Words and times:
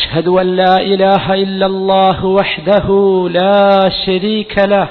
أشهد 0.00 0.28
أن 0.28 0.56
لا 0.56 0.76
إله 0.80 1.34
إلا 1.34 1.66
الله 1.66 2.24
وحده 2.24 2.86
لا 3.30 3.90
شريك 4.06 4.58
له 4.58 4.88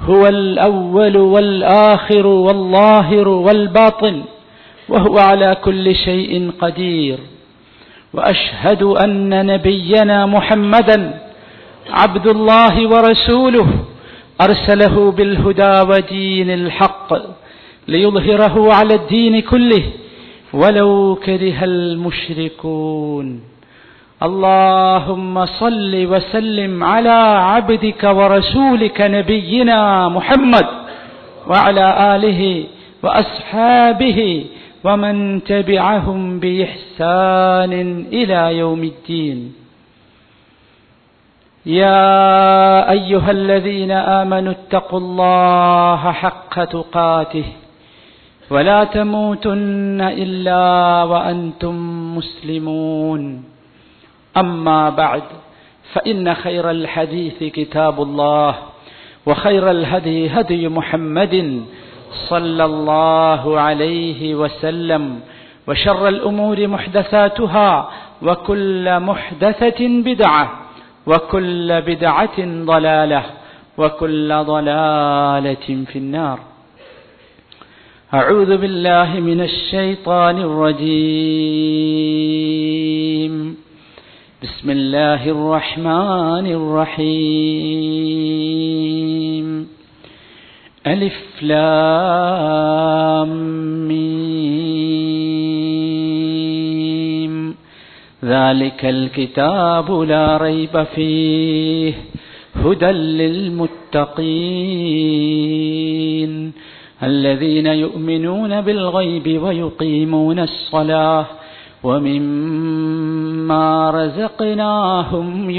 هو 0.00 0.26
الأول 0.26 1.16
والآخر 1.16 2.26
والظاهر 2.26 3.28
والباطن 3.28 4.22
وهو 4.88 5.18
على 5.18 5.56
كل 5.64 5.94
شيء 5.94 6.50
قدير. 6.60 7.18
وأشهد 8.14 8.82
أن 8.82 9.46
نبينا 9.46 10.26
محمدا 10.26 11.20
عبد 11.90 12.26
الله 12.26 12.88
ورسوله 12.88 13.68
أرسله 14.40 15.10
بالهدى 15.10 15.74
ودين 15.90 16.50
الحق 16.50 17.12
ليظهره 17.88 18.72
على 18.72 18.94
الدين 18.94 19.40
كله 19.40 19.84
ولو 20.52 21.18
كره 21.24 21.64
المشركون. 21.64 23.53
اللهم 24.22 25.46
صل 25.46 26.06
وسلم 26.06 26.84
على 26.84 27.18
عبدك 27.50 28.02
ورسولك 28.04 29.00
نبينا 29.00 30.08
محمد 30.08 30.66
وعلى 31.46 32.16
آله 32.16 32.64
وأصحابه 33.02 34.44
ومن 34.84 35.44
تبعهم 35.44 36.40
بإحسان 36.40 37.72
إلى 38.12 38.58
يوم 38.58 38.82
الدين. 38.84 39.54
يا 41.66 42.90
أيها 42.90 43.30
الذين 43.30 43.90
آمنوا 43.90 44.52
اتقوا 44.52 44.98
الله 44.98 46.12
حق 46.12 46.64
تقاته 46.64 47.44
ولا 48.50 48.84
تموتن 48.84 50.00
إلا 50.00 50.64
وأنتم 51.02 51.74
مسلمون. 52.16 53.53
أما 54.36 54.90
بعد 54.90 55.22
فإن 55.92 56.34
خير 56.34 56.70
الحديث 56.70 57.44
كتاب 57.44 58.02
الله 58.02 58.54
وخير 59.26 59.70
الهدي 59.70 60.28
هدي 60.28 60.68
محمد 60.68 61.64
صلى 62.28 62.64
الله 62.64 63.60
عليه 63.60 64.34
وسلم 64.34 65.20
وشر 65.68 66.08
الأمور 66.08 66.66
محدثاتها 66.66 67.90
وكل 68.22 69.00
محدثة 69.00 69.80
بدعة 69.80 70.50
وكل 71.06 71.80
بدعة 71.80 72.64
ضلالة 72.64 73.22
وكل 73.78 74.34
ضلالة 74.34 75.84
في 75.92 75.98
النار. 75.98 76.38
أعوذ 78.14 78.56
بالله 78.56 79.20
من 79.20 79.40
الشيطان 79.40 80.38
الرجيم. 80.38 83.03
بسم 84.44 84.70
الله 84.70 85.30
الرحمن 85.30 86.46
الرحيم. 86.46 87.06
ألف 90.86 91.42
لام 91.42 93.28
ميم. 93.88 94.34
ذلك 98.24 98.84
الكتاب 98.84 100.00
لا 100.00 100.36
ريب 100.36 100.82
فيه. 100.82 101.94
هدى 102.54 102.86
للمتقين. 102.86 104.12
الذين 107.02 107.66
يؤمنون 107.66 108.60
بالغيب 108.60 109.42
ويقيمون 109.42 110.38
الصلاة. 110.38 111.26
ومما 111.84 113.66
رزقناهم 113.90 115.50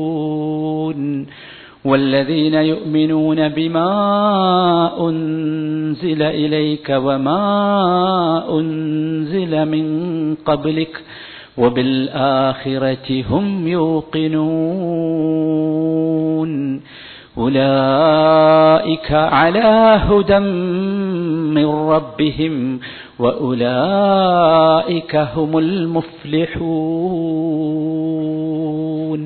ينفقون 0.00 1.26
والذين 1.84 2.54
يؤمنون 2.54 3.48
بما 3.48 3.90
أنزل 5.08 6.22
إليك 6.22 6.90
وما 6.90 7.40
أنزل 8.58 9.68
من 9.68 9.86
قبلك 10.34 11.02
وبالآخرة 11.58 13.24
هم 13.30 13.68
يوقنون 13.68 15.34
أولئك 17.38 19.12
على 19.12 20.00
هدى 20.08 20.38
من 21.54 21.66
ربهم 21.66 22.80
وأولئك 23.19 25.13
هم 25.33 25.51
المفلحون 28.19 29.21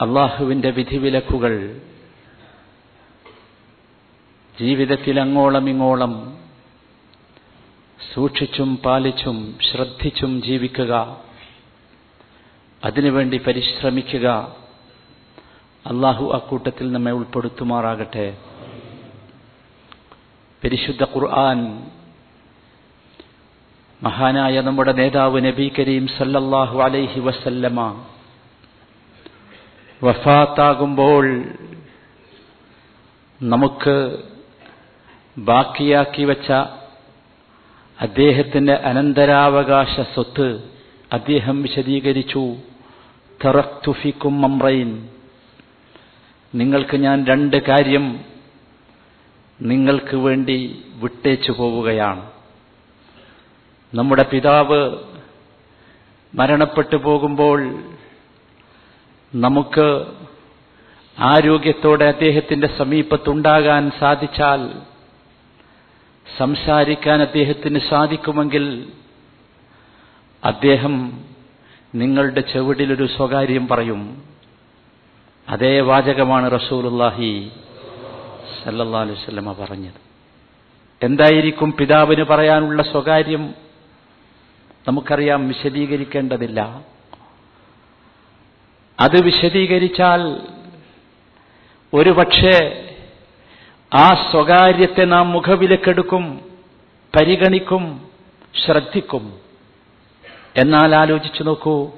അള്ളാഹുവിൻ്റെ 0.00 0.70
വിധിവിലക്കുകൾ 0.78 1.52
ജീവിതത്തിൽ 4.54 5.16
അങ്ങോളം 5.22 5.66
ഇങ്ങോളം 5.72 6.12
സൂക്ഷിച്ചും 8.00 8.70
പാലിച്ചും 8.84 9.36
ശ്രദ്ധിച്ചും 9.68 10.32
ജീവിക്കുക 10.46 10.92
അതിനുവേണ്ടി 12.82 13.38
പരിശ്രമിക്കുക 13.46 14.26
അള്ളാഹു 15.84 16.24
അക്കൂട്ടത്തിൽ 16.38 16.86
നമ്മെ 16.94 17.12
ഉൾപ്പെടുത്തുമാറാകട്ടെ 17.18 18.26
പരിശുദ്ധ 20.63 21.03
ഖുർആൻ. 21.03 21.59
മഹാനായ 24.03 24.61
നമ്മുടെ 24.61 24.91
നേതാവ് 24.91 25.45
നബി 25.45 25.71
കരീം 25.79 26.07
സല്ലല്ലാഹു 26.07 26.79
അലൈഹി 26.79 27.19
വസല്ലമ 27.19 28.03
വഫാത്താകുമ്പോൾ 30.03 31.43
നമുക്ക് 33.43 34.23
ബാക്കിയാക്കി 35.37 36.23
വച്ച 36.23 36.51
അദ്ദേഹത്തിന്റെ 38.01 38.73
അനന്തരാവകാശ 38.73 40.01
സ്വത്ത് 40.01 40.49
അദ്ദേഹം 41.13 41.61
വിശദീകരിച്ചു. 41.61 42.55
തറക്തുഫിക്കും 43.45 44.41
മമ്രൈൻ 44.41 45.09
നിങ്ങൾക്ക് 46.55 46.97
ഞാൻ 46.97 47.25
രണ്ട് 47.25 47.57
കാര്യം 47.57 48.05
നിങ്ങൾക്ക് 49.61 50.15
വേണ്ടി 50.15 50.83
വിട്ടേച്ചു 50.95 51.51
പോവുകയാണ്. 51.51 52.31
നമ്മുടെ 53.95 54.23
പിതാവ് 54.23 54.97
മരണപ്പെട്ടു 56.35 56.95
പോകുമ്പോൾ 56.95 57.83
നമുക്ക് 59.35 60.05
ആരോഗ്യത്തോടെ 61.17 62.05
അദ്ദേഹത്തിന്റെ 62.05 62.67
സമീപത്തുണ്ടാകാൻ 62.77 63.91
സാധിച്ചാൽ 63.99 64.61
സംസാരിക്കാൻ 66.37 67.21
അദ്ദേഹത്തിന് 67.21 67.79
സാധിക്കുമെങ്കിൽ 67.89 68.91
അദ്ദേഹം 70.43 71.23
നിങ്ങളുടെ 71.95 72.41
ചെവിടിലൊരു 72.41 73.07
സ്വകാര്യം 73.17 73.67
പറയും. 73.67 74.23
അതേ 75.49 75.79
വാചകമാണ് 75.79 76.51
റസൂലുല്ലാഹി 76.51 77.51
സല്ലല്ലാ 78.63 79.01
അലുവല്ലമ 79.01 79.51
പറഞ്ഞത്. 79.51 80.09
എന്തായിരിക്കും 81.03 81.73
പിതാവിന് 81.73 82.23
പറയാനുള്ള 82.23 82.83
സ്വകാര്യം? 82.83 83.53
നമുക്കറിയാം 84.87 85.47
വിശദീകരിക്കേണ്ടതില്ല. 85.47 86.81
അത് 88.99 89.21
വിശദീകരിച്ചാൽ 89.21 90.41
ഒരുപക്ഷെ 91.93 92.85
ആ 93.93 94.29
സ്വകാര്യത്തെ 94.31 95.05
നാം 95.05 95.31
മുഖവിലക്കെടുക്കും 95.31 96.41
പരിഗണിക്കും 97.15 98.09
ശ്രദ്ധിക്കും. 98.65 99.33
എന്നാൽ 100.57 100.95
ആലോചിച്ചു 100.95 101.43
നോക്കൂ. 101.43 101.91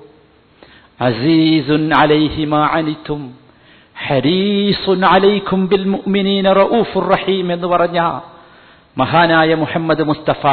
അസീസുൻ 1.01 1.93
അലൈഹിമ 1.93 2.55
അനിത്തും 2.55 3.35
ഹരീസുൻ 4.11 5.01
അലൈക്കും 5.15 5.59
ബിൽ 5.71 5.85
മുഅ്മിനീന 5.93 6.47
റഊഫുർ 6.61 7.05
റഹീം 7.15 7.47
എന്ന് 7.55 7.67
പറഞ്ഞ 7.67 7.99
മഹാനായ 8.97 9.51
മുഹമ്മദ് 9.63 10.03
മുസ്തഫ 10.09 10.43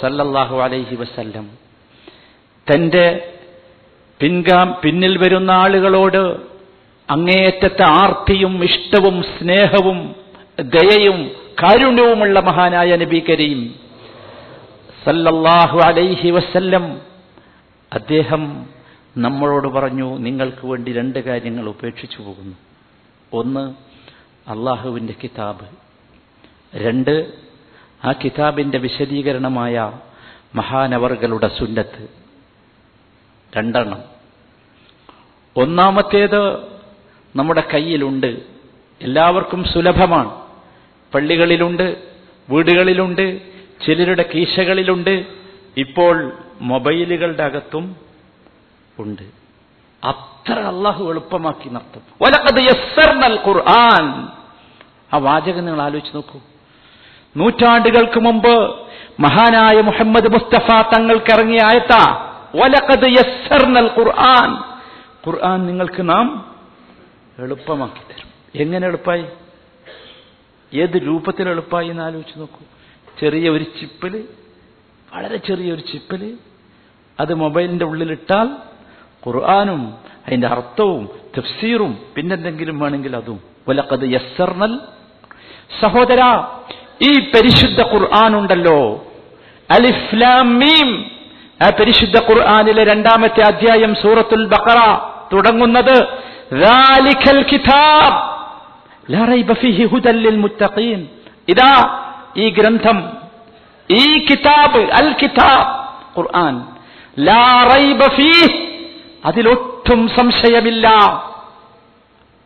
സല്ലല്ലാഹു 0.00 0.56
അലൈഹി 0.64 0.94
വസല്ലം. 1.02 1.46
തന്റെ 2.66 3.06
പിൻഗാം 4.20 4.68
പിന്നിൽ 4.82 5.14
വരുന്ന 5.22 5.50
ആളുകളോട് 5.64 6.22
അങ്ങേയറ്റത്തെ 7.08 7.84
ആർത്തിയും 8.00 8.54
ഇഷ്ടവും 8.68 9.16
സ്നേഹവും 9.34 9.98
ദയയും 10.76 11.18
കാരുണ്യവുമുള്ള 11.62 12.36
മഹാനായ 12.40 12.90
നബി 13.02 13.20
കരീം 13.28 13.60
സല്ലല്ലാഹു 15.04 15.78
അലൈഹി 15.88 16.30
വസല്ലം. 16.36 16.86
അദ്ദേഹം 17.92 18.42
നമ്മളോട് 19.16 19.68
പറഞ്ഞു 19.68 20.18
നിങ്ങൾക്ക് 20.18 20.66
വേണ്ടി 20.66 20.92
രണ്ട് 20.92 21.18
കാര്യങ്ങൾ 21.18 21.68
ഉപേക്ഷിച്ചു 21.68 22.22
പോകുന്നു. 22.22 22.56
ഒന്ന് 23.32 23.74
അള്ളാഹുവിന്റെ 24.50 25.14
കിതാബ്. 25.22 25.66
രണ്ട് 26.74 27.32
ആ 28.04 28.12
കിതാബിന്റെ 28.12 28.78
വിശദീകരണമായ 28.78 29.92
മഹാനവറുകളുടെ 30.54 31.50
സുന്നത്ത്. 31.58 32.08
രണ്ടെണ്ണം. 33.56 34.02
ഒന്നാമത്തേത് 35.56 36.66
നമ്മുടെ 37.36 37.62
കയ്യിലുണ്ട്. 37.74 38.40
എല്ലാവർക്കും 39.00 39.64
സുലഭമാണ്. 39.64 40.42
പള്ളികളിലുണ്ട് 41.14 42.02
വീടുകളിലുണ്ട് 42.50 43.40
ചിലരുടെ 43.86 44.24
കീശകളിലുണ്ട്. 44.34 45.26
ഇപ്പോൾ 45.76 46.32
മൊബൈലുകളുടെ 46.60 47.42
അകത്തും 47.42 48.05
ഉണ്ട് 48.98 49.22
അത്ര 50.06 50.60
അള്ളാഹു 50.60 51.04
എളുപ്പമാക്കി 51.10 51.68
നടത്തും. 51.68 52.02
ഖുർആൻ 53.46 54.28
ആ 55.12 55.18
വാചകം 55.18 55.66
നിങ്ങൾ 55.66 55.82
ആലോചിച്ച് 55.82 56.14
നോക്കൂ. 56.14 56.40
നൂറ്റാണ്ടുകൾക്ക് 57.36 58.20
മുമ്പ് 58.20 58.76
മഹാനായ 59.20 59.80
മുഹമ്മദ് 59.80 60.32
മുസ്തഫ 60.32 60.70
തങ്ങൾക്ക് 60.70 61.32
ഇറങ്ങിയ 61.32 61.58
ആയത്ത 61.64 61.94
ഒലക്കത് 62.62 63.10
യസ്സർനൽ 63.10 63.90
ഖുർആൻ 63.98 64.50
ഖുർആൻ 65.26 65.66
നിങ്ങൾക്ക് 65.66 66.08
നാം 66.08 66.54
എളുപ്പമാക്കി 67.38 68.12
തരും. 68.12 68.28
എങ്ങനെ 68.54 68.86
എളുപ്പമായി 68.86 69.26
ഏത് 70.74 70.96
രൂപത്തിൽ 71.06 71.48
എളുപ്പമായി 71.48 71.88
എന്ന് 71.88 72.02
ആലോചിച്ച് 72.02 72.38
നോക്കൂ. 72.38 72.60
ചെറിയ 73.20 73.50
ഒരു 73.50 73.64
ചിപ്പിൽ 73.64 74.28
വളരെ 75.14 75.36
ചെറിയ 75.36 75.72
ഒരു 75.72 75.80
ചിപ്പിൽ 75.80 76.38
അത് 77.20 77.34
മൊബൈലിന്റെ 77.34 77.84
ഉള്ളിലിട്ടാൽ 77.84 78.48
ഖുർആാനും 79.26 79.94
അതിന്റെ 80.26 80.46
അർത്ഥവും 80.46 81.08
തഫ്സീറും 81.38 81.98
പിന്നെന്തെങ്കിലും 82.16 82.78
വേണമെങ്കിൽ 82.78 83.16
അതും. 83.16 83.40
വലക്കത് 83.68 84.12
യസ്സർണൽ 84.12 84.78
സഹോദര 85.80 86.42
ഈ 87.02 87.12
പരിശുദ്ധ 87.20 87.82
ഖുർആൻ 87.82 88.36
ഉണ്ടല്ലോ. 88.36 89.06
അലിഫ്ലാമീം 89.70 91.10
ആ 91.62 91.70
പരിശുദ്ധ 91.70 92.18
ഖുർആാനിലെ 92.18 92.84
രണ്ടാമത്തെ 92.84 93.42
അധ്യായം 93.42 93.94
സൂറത്തുൽ 93.94 94.46
ബഖറ 94.46 94.98
തുടങ്ങുന്നത് 95.32 96.08
ഇതാ 101.48 102.02
ഈ 102.36 102.50
ഗ്രന്ഥം. 102.50 103.12
ഈ 103.90 104.26
കിതാബ് 104.26 104.78
അൽ 104.78 105.16
കിതാബ് 105.22 105.86
ഖുർആൻ. 106.18 106.66
ലാ 107.18 107.68
റൈബ 107.74 108.02
ഫീഹ് 108.02 108.65
അതിലൊട്ടും 109.26 110.08
സംശയമില്ല. 110.08 110.88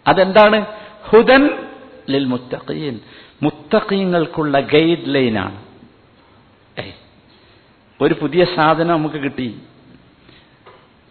അതെന്താണ്? 0.07 0.67
ഹുദൻ 1.03 1.69
ലിൽ 2.11 2.25
മുത്തഖീൻ 2.25 3.01
മുത്തഖീങ്ങൾക്കുള്ള 3.43 4.61
ഗൈഡ് 4.61 4.99
ലൈനാണ്. 5.07 5.63
ഒരു 8.01 8.15
പുതിയ 8.15 8.45
സാധനം 8.45 8.89
നമുക്ക് 8.89 9.17
കിട്ടി. 9.17 9.59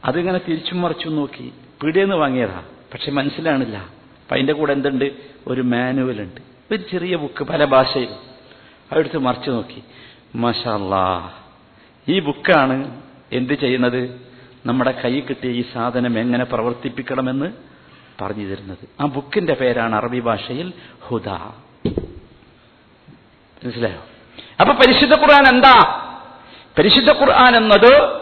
അതിങ്ങനെ 0.05 0.37
തിരിച്ചും 0.37 0.81
മറിച്ചും 0.81 1.15
നോക്കി. 1.15 1.53
പീടിയെന്ന് 1.83 2.15
വാങ്ങിയതാ. 2.15 2.63
പക്ഷെ 2.93 3.11
മനസ്സിലാണില്ല. 3.11 3.77
അപ്പൊ 3.77 4.33
അതിന്റെ 4.33 4.53
കൂടെ 4.53 4.73
എന്തുണ്ട്? 4.73 5.11
ഒരു 5.47 5.61
മാനുവൽ 5.61 6.21
ഉണ്ട് 6.21 6.41
ഒരു 6.71 6.83
ചെറിയ 6.91 7.15
ബുക്ക് 7.15 7.43
പല 7.43 7.65
ഭാഷയിലും. 7.65 8.15
അവിടുത്തെ 8.91 9.17
മറിച്ചു 9.17 9.49
നോക്കി. 9.49 9.83
മഷാല്ലാ 10.35 11.31
ഈ 12.07 12.19
ബുക്കാണ് 12.19 13.01
എന്ത് 13.31 13.53
ചെയ്യുന്നത്? 13.53 14.28
നമ്മുടെ 14.65 15.01
കൈ 15.05 15.19
കിട്ടിയ 15.19 15.51
ഈ 15.51 15.63
സാധനം 15.73 16.19
എങ്ങനെ 16.19 16.43
പ്രവർത്തിപ്പിക്കണമെന്ന് 16.43 17.45
പറഞ്ഞു 18.21 18.45
തരുന്നത്. 18.45 19.01
ആ 19.01 19.05
ബുക്കിന്റെ 19.05 19.53
പേരാണ് 19.53 19.95
അറബി 19.95 20.19
ഭാഷയിൽ 20.19 20.73
ഹുദ. 21.01 21.29
മനസ്സിലായോ? 23.63 24.01
അപ്പൊ 24.59 24.73
പരിശുദ്ധ 24.73 25.13
ഖുർആൻ 25.13 25.47
എന്താ? 25.47 26.05
പരിശുദ്ധ 26.79 27.11
ഖുർആൻ 27.11 27.55
എന്നത് 27.55 28.19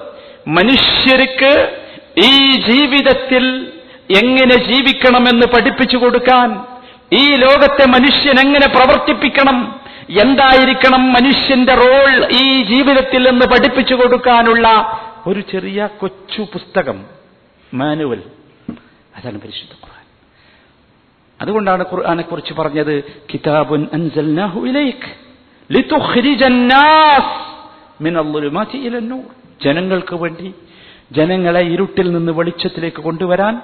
മനുഷ്യർക്ക് 0.47 1.77
ഈ 2.17 2.51
ജീവിതത്തിൽ 2.51 3.73
എങ്ങനെ 4.17 4.55
ജീവിക്കണമെന്ന് 4.55 5.47
പഠിപ്പിച്ചു 5.47 5.97
കൊടുക്കാൻ 5.97 6.65
ഈ 7.13 7.33
ലോകത്തെ 7.33 7.85
മനുഷ്യൻ 7.85 8.39
എങ്ങനെ 8.39 8.67
പ്രവർത്തിപ്പിക്കണം 8.67 9.79
എന്തായിരിക്കണം 10.21 11.13
മനുഷ്യന്റെ 11.13 11.73
റോൾ 11.73 12.27
ഈ 12.31 12.63
ജീവിതത്തിൽ 12.63 13.27
എന്ന് 13.27 13.45
പഠിപ്പിച്ചു 13.45 13.95
കൊടുക്കാനുള്ള 13.95 14.67
ഒരു 15.27 15.39
ചെറിയ 15.39 15.89
കൊച്ചു 15.99 16.41
പുസ്തകം 16.41 17.05
മാനുവൽ. 17.73 18.23
അതാണ് 19.15 19.41
പരിശുദ്ധ 19.41 19.71
ഖുർആൻ. 19.71 20.05
അതുകൊണ്ടാണ് 21.41 21.85
ഖുർആനെ 21.93 22.23
കുറിച്ച് 22.23 22.53
പറഞ്ഞത് 22.53 23.03
കിതാബുൻ 23.03 23.87
അൻസൽനാഹു 23.93 24.59
ഇലൈക് 24.59 25.09
ലിതുഖ്രിജൻ 25.71 26.67
നാസ് 26.67 27.57
മിനൽ 28.03 28.31
ളുലുമാതി 28.31 28.77
ഇലൻ 28.77 29.09
നൂർ 29.09 29.23
ജനങ്ങൾക്ക് 29.65 30.15
വേണ്ടി 30.15 30.53
ജനങ്ങളെ 31.11 31.61
ഇരുട്ടിൽ 31.61 32.11
നിന്ന് 32.11 32.31
വെളിച്ചത്തിലേക്ക് 32.31 32.97
കൊണ്ടുവരാൻ 32.97 33.61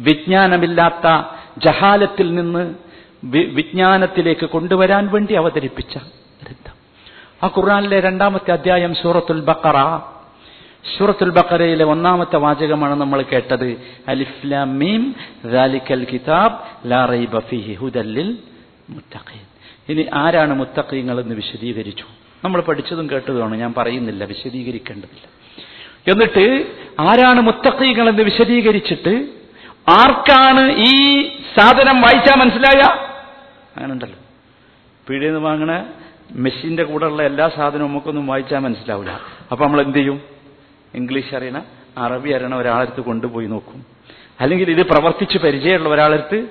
വിജ്ഞാനമില്ലാത്ത 0.00 1.24
ജഹാലത്തിൽ 1.58 2.34
നിന്ന് 2.34 2.74
വിജ്ഞാനത്തിലേക്ക് 3.26 4.46
കൊണ്ടുവരാൻ 4.46 5.06
വേണ്ടി 5.06 5.34
അവതരിപ്പിച്ച 5.34 5.94
ഗ്രന്ഥം. 6.42 6.74
ആ 7.42 7.46
ഖുർആാനിലെ 7.46 8.00
രണ്ടാമത്തെ 8.00 8.52
അധ്യായം 8.52 8.94
സൂറത്തുൽ 8.94 9.40
ബഖറ. 9.40 10.00
സൂറത്തുൽ 10.84 11.30
ബഖറയിലെ 11.30 11.84
ഒന്നാമത്തെ 11.84 12.36
വാചകമാണ് 12.36 12.94
നമ്മൾ 13.00 13.22
കേട്ടത്. 13.22 13.68
അലിഫ്ലാം 14.08 14.78
മീം 14.78 15.02
കിതാബ് 16.12 16.56
ലാ 16.90 17.04
റൈബ 17.04 17.38
ഫീഹി 17.38 17.72
ഹുദല്ലിൽ 17.72 18.38
മുത്തഖീൻ. 18.90 19.46
ഇനി 19.88 20.06
ആരാണ് 20.14 20.54
മുത്തഖീങ്ങൾ 20.54 21.20
എന്ന് 21.20 21.34
വിശദീകരിച്ചു? 21.34 22.04
നമ്മൾ 22.44 22.60
പഠിച്ചതും 22.60 23.10
കേട്ടതുമാണ് 23.10 23.56
ഞാൻ 23.56 23.74
പറയുന്നില്ല 23.78 24.24
വിശദീകരിക്കേണ്ടതില്ല. 24.24 25.26
എന്നിട്ട് 26.12 26.44
ആരാണ് 27.00 27.40
മുത്തഖീങ്ങൾ 27.40 28.08
എന്ന് 28.08 28.22
വിശദീകരിച്ചിട്ട് 28.22 29.14
ആർക്കാണ് 29.90 30.64
ഈ 30.88 30.94
സാധനം 31.56 31.96
വായിച്ചാൽ 32.00 32.36
മനസ്സിലായ? 32.40 32.80
അങ്ങനെ 33.76 33.92
ഉണ്ടല്ലോ 33.92 34.18
പീടിയെന്ന് 35.08 35.40
വാങ്ങണ 35.40 35.84
മെഷീന്റെ 36.32 36.84
കൂടെയുള്ള 36.84 37.22
എല്ലാ 37.22 37.48
സാധനവും 37.48 37.90
നമുക്കൊന്നും 37.90 38.26
വായിച്ചാൽ 38.26 38.58
മനസ്സിലാവില്ല 38.58 39.20
അപ്പൊ 39.52 39.64
നമ്മൾ 39.64 39.80
എന്ത് 39.82 39.98
ചെയ്യും? 39.98 40.18
ഇംഗ്ലീഷ് 40.94 41.34
അറിയണ 41.34 41.64
അറബി 41.98 42.30
അറിയണ 42.30 42.54
ഒരാളെടുത്ത് 42.54 43.00
കൊണ്ടുപോയി 43.00 43.46
നോക്കും. 43.46 43.84
അല്ലെങ്കിൽ 44.40 44.70
ഇത് 44.70 44.82
പ്രവർത്തിച്ച് 44.82 45.38
പരിചയമുള്ള 45.38 45.88
ഒരാളെടുത്ത് 45.88 46.48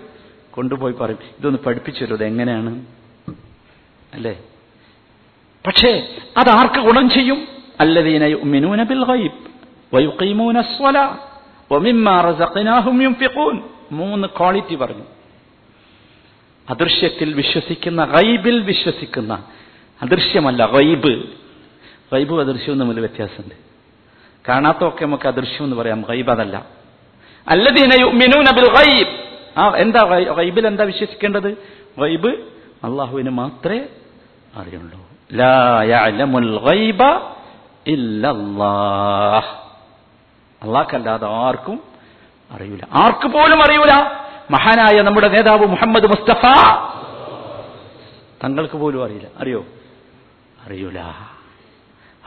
കൊണ്ടുപോയി 0.52 0.94
പറയും 0.94 1.20
ഇതൊന്ന് 1.40 1.60
പഠിപ്പിച്ചു 1.60 2.06
തരുമോ 2.06 2.26
എങ്ങനെയാണ്? 2.26 2.86
അല്ലേ? 4.14 4.40
പക്ഷേ 5.68 6.16
അത് 6.38 6.50
ആർക്ക് 6.50 6.80
ഗുണം 6.80 7.10
ചെയ്യും? 7.10 7.48
അല്ലദീന 7.80 8.84
ബിൽ 8.84 9.04
ഗൈബ് 9.04 9.48
വമിമ്മാ 11.72 12.22
മൂന്ന് 13.92 14.28
ക്വാളിറ്റി 14.28 14.76
പറഞ്ഞു. 14.76 15.04
അദൃശ്യത്തിൽ 16.70 17.34
വിശ്വസിക്കുന്ന 17.34 18.06
ഗൈബിൽ 18.06 18.60
വിശ്വസിക്കുന്ന. 18.60 19.44
അദൃശ്യമല്ല 20.02 20.66
ഗൈബ്. 20.66 21.24
ഗൈബും 22.14 22.40
അദൃശ്യവും 22.40 22.80
തമ്മിൽ 22.80 23.00
വ്യത്യാസമുണ്ട്. 23.00 23.67
കാണാത്തൊക്കെ 24.48 25.06
നമുക്ക് 25.06 25.28
അദൃശ്യം 25.28 25.64
എന്ന് 25.64 25.76
പറയാം. 25.76 26.02
ഗൈബ് 26.02 26.32
അതല്ല. 26.32 26.66
അല്ലദീന 27.48 28.02
യുഅ്മിനൂന 28.02 28.52
ബിൽ 28.56 28.70
ഗൈബ്. 28.70 29.20
ആ 29.58 29.72
എന്താ 29.76 30.04
ഗൈബിൽ 30.38 30.68
എന്താ 30.68 30.84
വിശ്വസിക്കേണ്ടത്? 30.84 31.58
ഗൈബ് 32.00 32.28
അള്ളാഹുവിന് 32.84 33.30
മാത്രമേ 33.30 33.82
അറിയുള്ളൂ. 34.56 35.00
ലാ 35.34 35.84
ഗൈബ 36.64 37.04
ഇല്ലല്ലാഹ്. 37.88 39.68
ആർക്കും 41.26 41.84
അറിയൂല. 42.52 42.80
ആർക്ക് 42.94 43.28
പോലും 43.28 43.64
അറിയൂല. 43.64 44.12
മഹാനായ 44.52 45.02
നമ്മുടെ 45.02 45.28
നേതാവ് 45.28 45.66
മുഹമ്മദ് 45.66 46.08
മുസ്തഫ. 46.08 46.46
തങ്ങൾക്ക് 48.44 48.78
പോലും 48.78 49.04
അറിയില്ല. 49.04 49.28
അറിയോ? 49.40 49.66
അറിയൂല. 50.66 51.00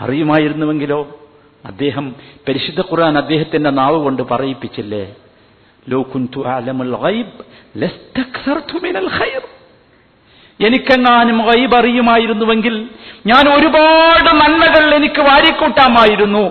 അറിയുമായിരുന്നുവെങ്കിലോ? 0.01 1.09
അദ്ദേഹം 1.65 2.15
പരിശുദ്ധ 2.49 2.81
ഖുർആൻ 2.81 3.19
അദ്ദേഹത്തിന്റെ 3.19 3.71
നാവ് 3.71 3.97
കൊണ്ട് 3.97 4.23
പറയിപ്പിച്ചില്ലേ? 4.23 5.15
ഗൈബ് 7.01 7.45
മിനൽ 8.83 9.11
ഖൈർ. 9.19 9.43
എനിക്കെങ്ങാനും 10.67 11.51
അറിയുമായിരുന്നുവെങ്കിൽ 11.77 12.89
ഞാൻ 13.27 13.49
ഒരുപാട് 13.49 14.29
നന്മകൾ 14.29 14.95
എനിക്ക് 14.95 15.21
വാരിക്കൂട്ടാമായിരുന്നു. 15.21 16.51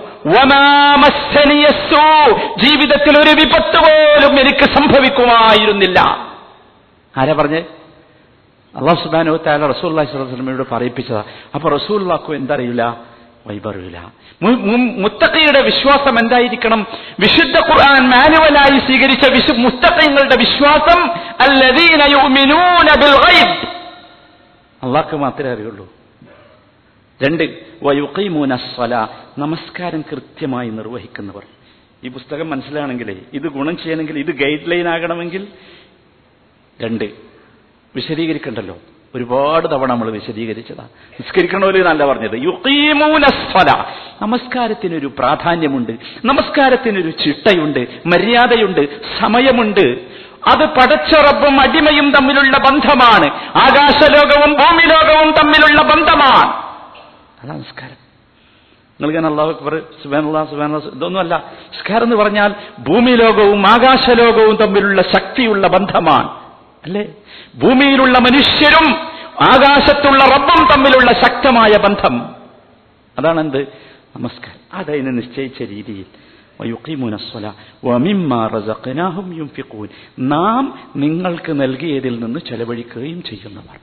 ജീവിതത്തിൽ 2.64 3.20
ഒരു 3.20 3.30
വിപത്ത് 3.30 3.76
പോലും 3.76 4.40
എനിക്ക് 4.40 4.64
സംഭവിക്കുമായിരുന്നില്ല. 4.64 6.00
ആരാ 7.18 7.32
പറഞ്ഞേ? 7.32 7.64
അള്ളാഹു 8.76 9.02
സുബാനോ 9.02 9.36
താല 9.36 9.66
റസൂല്ലാ 9.66 10.04
സ്വലമയോട് 10.04 10.74
പറയിപ്പിച്ചതാ. 10.74 11.24
അപ്പൊ 11.54 11.68
റസൂല്ലാക്കും 11.68 12.36
എന്തറിയില്ല? 12.36 13.09
വൈബറിയില്ല 13.46 14.12
മുത്തക്കയുടെ 15.02 15.60
വിശ്വാസം 15.62 16.18
എന്തായിരിക്കണം? 16.18 16.86
വിശുദ്ധ 17.20 17.56
ഖുർആൻ 17.56 18.02
മാനുവലായി 18.08 18.78
സ്വീകരിച്ച 18.78 19.30
വിശു 19.30 19.52
മുത്തക്കങ്ങളുടെ 19.52 20.36
വിശ്വാസം 20.36 21.00
അള്ളാഹ്ക്ക് 24.82 25.16
മാത്രമേ 25.16 25.52
അറിയുള്ളൂ. 25.52 25.92
രണ്ട് 27.22 27.44
വയുക്കൈമൂന 27.82 28.56
നമസ്കാരം 29.38 30.04
കൃത്യമായി 30.12 30.68
നിർവഹിക്കുന്നവർ. 30.70 31.42
ഈ 32.04 32.08
പുസ്തകം 32.08 32.50
മനസ്സിലാണെങ്കിൽ 32.50 33.10
ഇത് 33.32 33.42
ഗുണം 33.42 33.76
ചെയ്യണമെങ്കിൽ 33.76 34.18
ഇത് 34.18 34.32
ഗൈഡ് 34.42 34.70
ലൈൻ 34.70 34.88
ആകണമെങ്കിൽ 34.88 35.46
രണ്ട് 36.80 37.04
വിശദീകരിക്കണ്ടല്ലോ. 37.96 38.78
ഒരുപാട് 39.14 39.70
തവണ 39.70 39.90
നമ്മൾ 39.90 40.10
വിശദീകരിച്ചതാണ് 40.10 40.88
നിസ്കരിക്കണമല്ലോ 41.20 41.88
നല്ല 41.88 42.06
പറഞ്ഞത്. 42.06 42.42
യുക്കീമൂന 42.42 43.22
സ്വല. 43.22 43.84
നമസ്കാരത്തിനൊരു 44.22 45.06
പ്രാധാന്യമുണ്ട്. 45.06 45.92
നമസ്കാരത്തിനൊരു 46.24 47.10
ചിട്ടയുണ്ട്. 47.10 47.80
മര്യാദയുണ്ട്. 48.06 49.02
സമയമുണ്ട്. 49.20 50.00
അത് 50.48 50.64
പടച്ച 50.64 51.34
റബ്ബും 51.34 51.60
അടിമയും 51.60 52.10
തമ്മിലുള്ള 52.10 52.58
ബന്ധമാണ്. 52.58 53.26
ആകാശലോകവും 53.34 54.52
ഭൂമിലോകവും 54.54 55.30
തമ്മിലുള്ള 55.30 55.82
ബന്ധമാണ്. 55.82 56.52
അതാ 57.44 57.52
നിസ്കാരം. 57.52 58.00
നിങ്ങൾ 59.00 59.14
ഞാൻ 59.14 59.26
അള്ളാഹു 59.26 59.50
അക്ബർ 59.50 59.82
സുബാനുള്ള 60.02 60.44
സുബാന 60.44 60.76
ഇതൊന്നുമല്ല. 60.76 61.44
നിസ്കാരം 61.74 62.04
എന്ന് 62.04 62.16
പറഞ്ഞാൽ 62.16 62.54
ഭൂമിലോകവും 62.78 63.66
ആകാശലോകവും 63.66 64.56
തമ്മിലുള്ള 64.56 65.02
ശക്തിയുള്ള 65.02 65.68
ബന്ധമാണ്. 65.68 66.39
അല്ലേ? 66.84 67.14
ഭൂമിയിലുള്ള 67.54 68.18
മനുഷ്യരും 68.18 68.94
ആകാശത്തുള്ള 69.40 70.24
റബ്ബും 70.24 70.68
തമ്മിലുള്ള 70.74 71.22
ശക്തമായ 71.22 71.78
ബന്ധം. 71.78 72.34
അതാണ് 73.18 73.40
എന്ത് 73.40 73.68
നമസ്കാരം. 74.16 74.60
അതതിന് 74.72 75.18
നിശ്ചയിച്ച 75.18 75.62
രീതിയിൽ. 75.62 76.06
നാം 80.18 80.90
നിങ്ങൾക്ക് 80.96 81.60
നൽകിയതിൽ 81.60 82.24
നിന്ന് 82.24 82.40
ചെലവഴിക്കുകയും 82.40 83.22
ചെയ്യുന്നവർ. 83.22 83.80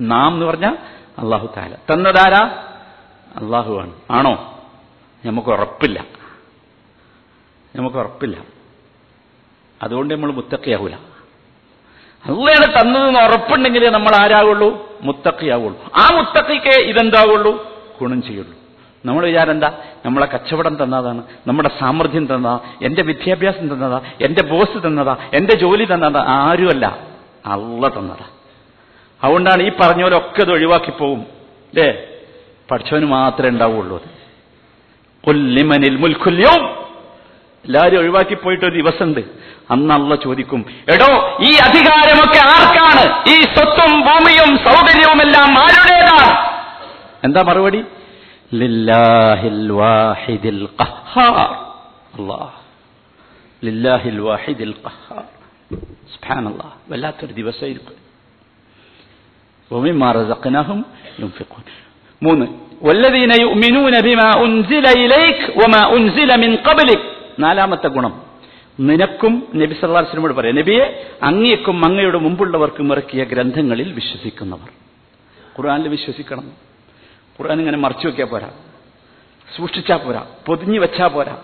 നാം 0.00 0.34
എന്ന് 0.34 0.46
പറഞ്ഞാൽ 0.46 0.78
അള്ളാഹു 1.18 1.54
താല 1.56 1.74
തന്നതാരാ 1.74 2.68
അള്ളാഹുവാണ് 3.36 3.92
ആണോ? 4.10 4.62
നമുക്ക് 5.24 5.48
ഉറപ്പില്ല. 5.48 6.04
നമുക്ക് 7.76 7.96
ഉറപ്പില്ല. 7.96 8.44
അതുകൊണ്ട് 9.82 10.14
നമ്മൾ 10.14 10.32
മുത്തക്കയാവൂല 10.32 10.94
അള്ളയാണ് 12.26 12.80
തന്നതെന്ന് 12.80 13.20
ഉറപ്പുണ്ടെങ്കിലേ 13.20 13.90
നമ്മൾ 13.90 14.14
ആരാകുള്ളൂ 14.14 14.98
മുത്തക്കിയാവുള്ളൂ 15.02 15.84
ആ 15.98 16.08
മുത്തക്കിക്ക് 16.14 16.80
ഇതെന്താവുള്ളൂ? 16.80 17.72
ഗുണം 18.00 18.22
ചെയ്യുള്ളൂ. 18.22 18.54
നമ്മൾ 19.06 19.26
വിചാരം 19.26 19.50
എന്താ? 19.50 19.72
നമ്മളെ 20.06 20.26
കച്ചവടം 20.26 20.84
തന്നതാണ്. 20.84 21.22
നമ്മുടെ 21.46 21.70
സാമർഥ്യം 21.80 22.26
തന്നതാ. 22.26 22.60
എന്റെ 22.82 23.02
വിദ്യാഭ്യാസം 23.02 23.74
തന്നതാ. 23.74 24.00
എന്റെ 24.20 24.42
ബോസ് 24.42 24.86
തന്നതാ. 24.86 25.16
എന്റെ 25.34 25.56
ജോലി 25.56 25.84
തന്നതാ. 25.84 26.24
ആരുമല്ല. 26.28 26.98
അള്ള 27.46 27.88
തന്നതാ. 27.88 28.24
അതുകൊണ്ടാണ് 29.24 29.62
ഈ 29.62 29.72
പറഞ്ഞവരൊക്കെ 29.80 30.42
ഇത് 30.42 30.52
ഒഴിവാക്കി 30.52 30.90
പോവും. 30.90 31.20
അല്ലേ 31.20 32.02
പഠിച്ചവന് 32.70 33.06
മാത്രമേ 33.06 33.48
ഉണ്ടാവുള്ളൂ 33.48 34.02
അത്. 34.02 34.08
കൊല്ലിമനിൽ 35.24 35.96
മുൽക്കുല്യവും 35.96 36.66
എല്ലാവരും 37.64 37.98
ഒഴിവാക്കി 37.98 38.34
പോയിട്ട് 38.34 38.64
ഒരു 38.64 38.82
ദിവസമുണ്ട്. 38.82 39.20
അന്ന് 39.73 39.93
അള്ള 39.95 40.15
ചോദിക്കും 40.25 40.61
എടോ 40.93 41.09
ഈ 41.47 41.51
അധികാരമൊക്കെ 41.67 42.41
ആർക്കാണ് 42.53 43.03
ഈ 43.33 43.37
സ്വത്തും 43.55 43.93
ഭൂമിയും 44.07 44.51
സൗകര്യവും 44.67 45.21
എല്ലാം 45.25 45.51
ആരുടേതാണ് 45.63 46.33
എന്താ 47.27 47.43
മറുപടി 47.49 47.81
ലില്ലാഹിൽ 48.61 49.61
വാഹിദിൽ 49.79 50.61
ഖഹാർ 50.81 51.51
അല്ലാഹ് 52.17 52.55
ലില്ലാഹിൽ 53.61 54.19
വാഹിദിൽ 54.27 54.75
ഖഹാർ 54.85 55.25
സുബ്ഹാനല്ലാഹ് 56.13 56.75
വല്ലാത്തൊരു 56.91 57.33
ദിവസമായിരിക്കും 57.41 57.95
ومما 59.71 60.07
رزقناهم 60.13 60.79
ينفقون 61.21 61.63
മൂന്ന് 62.21 62.45
والذين 62.81 63.31
يؤمنون 63.37 63.95
بما 64.01 64.29
أنزل 64.43 64.85
إليك 64.97 65.39
وما 65.59 65.81
أنزل 65.95 66.29
من 66.43 66.51
قبلك 66.59 67.01
നാലാമത്തെ 67.39 67.87
ഗുണം 67.95 68.13
നിനക്കും 68.80 69.48
നബി 69.54 69.74
സല്ലല്ലാഹു 69.74 70.16
അലൈഹി 70.16 70.26
പറയാം 70.26 70.56
നബിയെ 70.56 71.10
അങ്ങേക്കും 71.22 71.84
അങ്ങയുടെ 71.84 72.18
മുമ്പുള്ളവർക്കും 72.18 72.92
ഇറക്കിയ 72.92 73.24
ഗ്രന്ഥങ്ങളിൽ 73.24 73.92
വിശ്വസിക്കുന്നവർ. 73.92 74.68
ഖുർആനിൽ 75.58 75.88
വിശ്വസിക്കണം. 75.88 76.52
ഖുർആൻ 77.40 77.58
ഇങ്ങനെ 77.58 77.78
മറച്ചു 77.78 78.06
വെക്കാൻ 78.06 78.28
പോരാ. 78.28 78.50
സൂക്ഷിച്ചാൽ 79.56 79.96
പോരാ. 79.96 80.26
പൊതിഞ്ഞു 80.46 80.80
വെച്ചാൽ 80.80 81.08
പോരാ. 81.08 81.38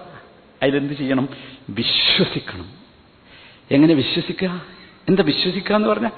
അതിലെന്ത് 0.63 0.95
ചെയ്യണം? 0.95 1.29
വിശ്വസിക്കണം. 1.71 2.71
എങ്ങനെ 3.71 3.95
വിശ്വസിക്കുക? 3.95 4.63
എന്താ 5.09 5.23
വിശ്വസിക്കുക 5.23 5.77
എന്ന് 5.77 5.89
പറഞ്ഞാൽ 5.89 6.11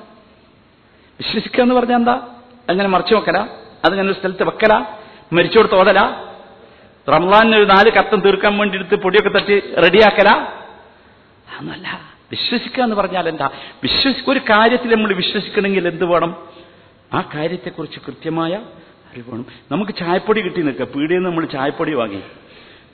വിശ്വസിക്കുക 1.21 1.63
എന്ന് 1.63 1.75
പറഞ്ഞാൽ 1.75 1.97
എന്താ? 1.97 2.29
അങ്ങനെ 2.71 2.89
മറച്ചു 2.89 3.15
വെക്കല. 3.15 3.39
അതിങ്ങനെ 3.85 4.09
ഒരു 4.09 4.19
സ്ഥലത്ത് 4.19 4.43
വെക്കല. 4.43 4.87
മരിച്ചോട് 5.33 5.71
തോതല 5.73 6.27
റംലാനിന് 7.09 7.57
ഒരു 7.57 7.65
നാല് 7.65 7.91
കത്തം 7.91 8.21
തീർക്കാൻ 8.21 8.59
വേണ്ടി 8.59 8.79
എടുത്ത് 8.79 8.97
പൊടിയൊക്കെ 8.97 9.39
തട്ടി 9.39 9.61
റെഡിയാക്കല. 9.61 10.60
അന്നല്ല 11.59 12.11
വിശ്വസിക്കുക 12.31 12.83
എന്ന് 12.83 12.97
പറഞ്ഞാൽ 12.97 13.29
എന്താ? 13.29 13.51
വിശ്വസി 13.83 14.31
ഒരു 14.31 14.39
കാര്യത്തിൽ 14.39 14.95
നമ്മൾ 14.95 15.15
വിശ്വസിക്കണമെങ്കിൽ 15.15 15.89
എന്ത് 15.89 16.05
വേണം? 16.05 16.37
ആ 17.15 17.29
കാര്യത്തെക്കുറിച്ച് 17.35 18.01
കൃത്യമായ 18.01 18.53
അറിവ് 19.13 19.31
വേണം. 19.31 19.47
നമുക്ക് 19.73 19.93
ചായപ്പൊടി 19.93 20.41
കിട്ടി 20.41 20.63
നിൽക്കുക 20.63 20.85
പീടിയിൽ 20.85 21.19
നമ്മൾ 21.19 21.45
ചായപ്പൊടി 21.45 21.95
വാങ്ങി. 21.95 22.21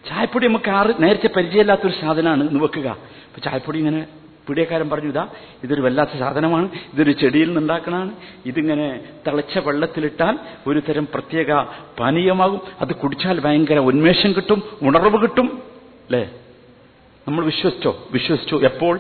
ചായപ്പൊടി 0.08 0.46
നമുക്ക് 0.46 0.70
ആറ് 0.70 1.02
നേരത്തെ 1.02 1.28
പരിചയമില്ലാത്തൊരു 1.36 1.92
സാധനമാണ് 2.00 2.48
എന്ന് 2.48 2.64
വെക്കുക. 2.64 2.88
അപ്പൊ 3.26 3.40
ചായപ്പൊടി 3.40 3.78
ഇങ്ങനെ 3.78 4.06
പീടിയക്കാരൻ 4.48 4.90
പറഞ്ഞു 4.90 5.08
ഇതാ 5.08 5.28
ഇതൊരു 5.64 5.80
വല്ലാത്ത 5.80 6.10
സാധനമാണ്. 6.18 6.68
ഇതൊരു 6.94 7.12
ചെടിയിൽ 7.12 7.46
നിന്നുണ്ടാക്കണതാണ് 7.46 8.12
ഇതിങ്ങനെ 8.46 9.00
തിളച്ച 9.26 9.58
വെള്ളത്തിലിട്ടാൽ 9.58 10.38
ഒരു 10.66 10.80
തരം 10.80 11.08
പ്രത്യേക 11.14 11.54
പാനീയമാകും. 12.00 12.60
അത് 12.80 12.94
കുടിച്ചാൽ 12.94 13.40
ഭയങ്കര 13.40 13.78
ഉന്മേഷം 13.78 14.32
കിട്ടും 14.32 14.62
ഉണർവ് 14.82 15.22
കിട്ടും. 15.22 15.62
അല്ലേ 16.04 16.30
നമ്മൾ 17.26 17.44
വിശ്വസിച്ചോ? 17.44 18.08
വിശ്വസിച്ചു. 18.12 18.56
എപ്പോൾ? 18.64 18.98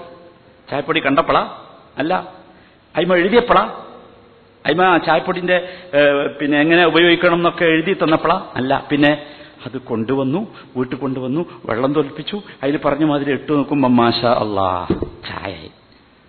ചായപ്പൊടി 0.70 1.00
കണ്ടപ്പോളാ? 1.00 1.42
അല്ല. 1.98 2.28
അയിമ 2.96 3.14
എഴുതിയപ്പോളാ? 3.14 3.64
അയിമ 4.66 4.98
ചായപ്പൊടിന്റെ 4.98 5.68
പിന്നെ 6.40 6.60
എങ്ങനെ 6.60 6.86
ഉപയോഗിക്കണം 6.86 7.34
എന്നൊക്കെ 7.34 7.64
എഴുതി 7.64 7.92
തന്നപ്പോളാ? 8.02 8.46
അല്ല. 8.56 8.84
പിന്നെ 8.90 9.26
അത് 9.66 9.78
കൊണ്ടുവന്നു 9.78 10.40
വീട്ടിൽ 10.76 10.96
കൊണ്ടുവന്നു 10.96 11.42
വെള്ളം 11.64 11.92
തോൽപ്പിച്ചു. 11.92 12.42
അതിൽ 12.62 12.76
പറഞ്ഞ 12.76 13.04
മാതിരി 13.04 13.32
ഇട്ടു 13.32 13.52
നോക്കുമ്പോൾ 13.52 13.88
മാഷ 13.88 14.24
അള്ളാ 14.24 14.86
ചായ 15.28 15.52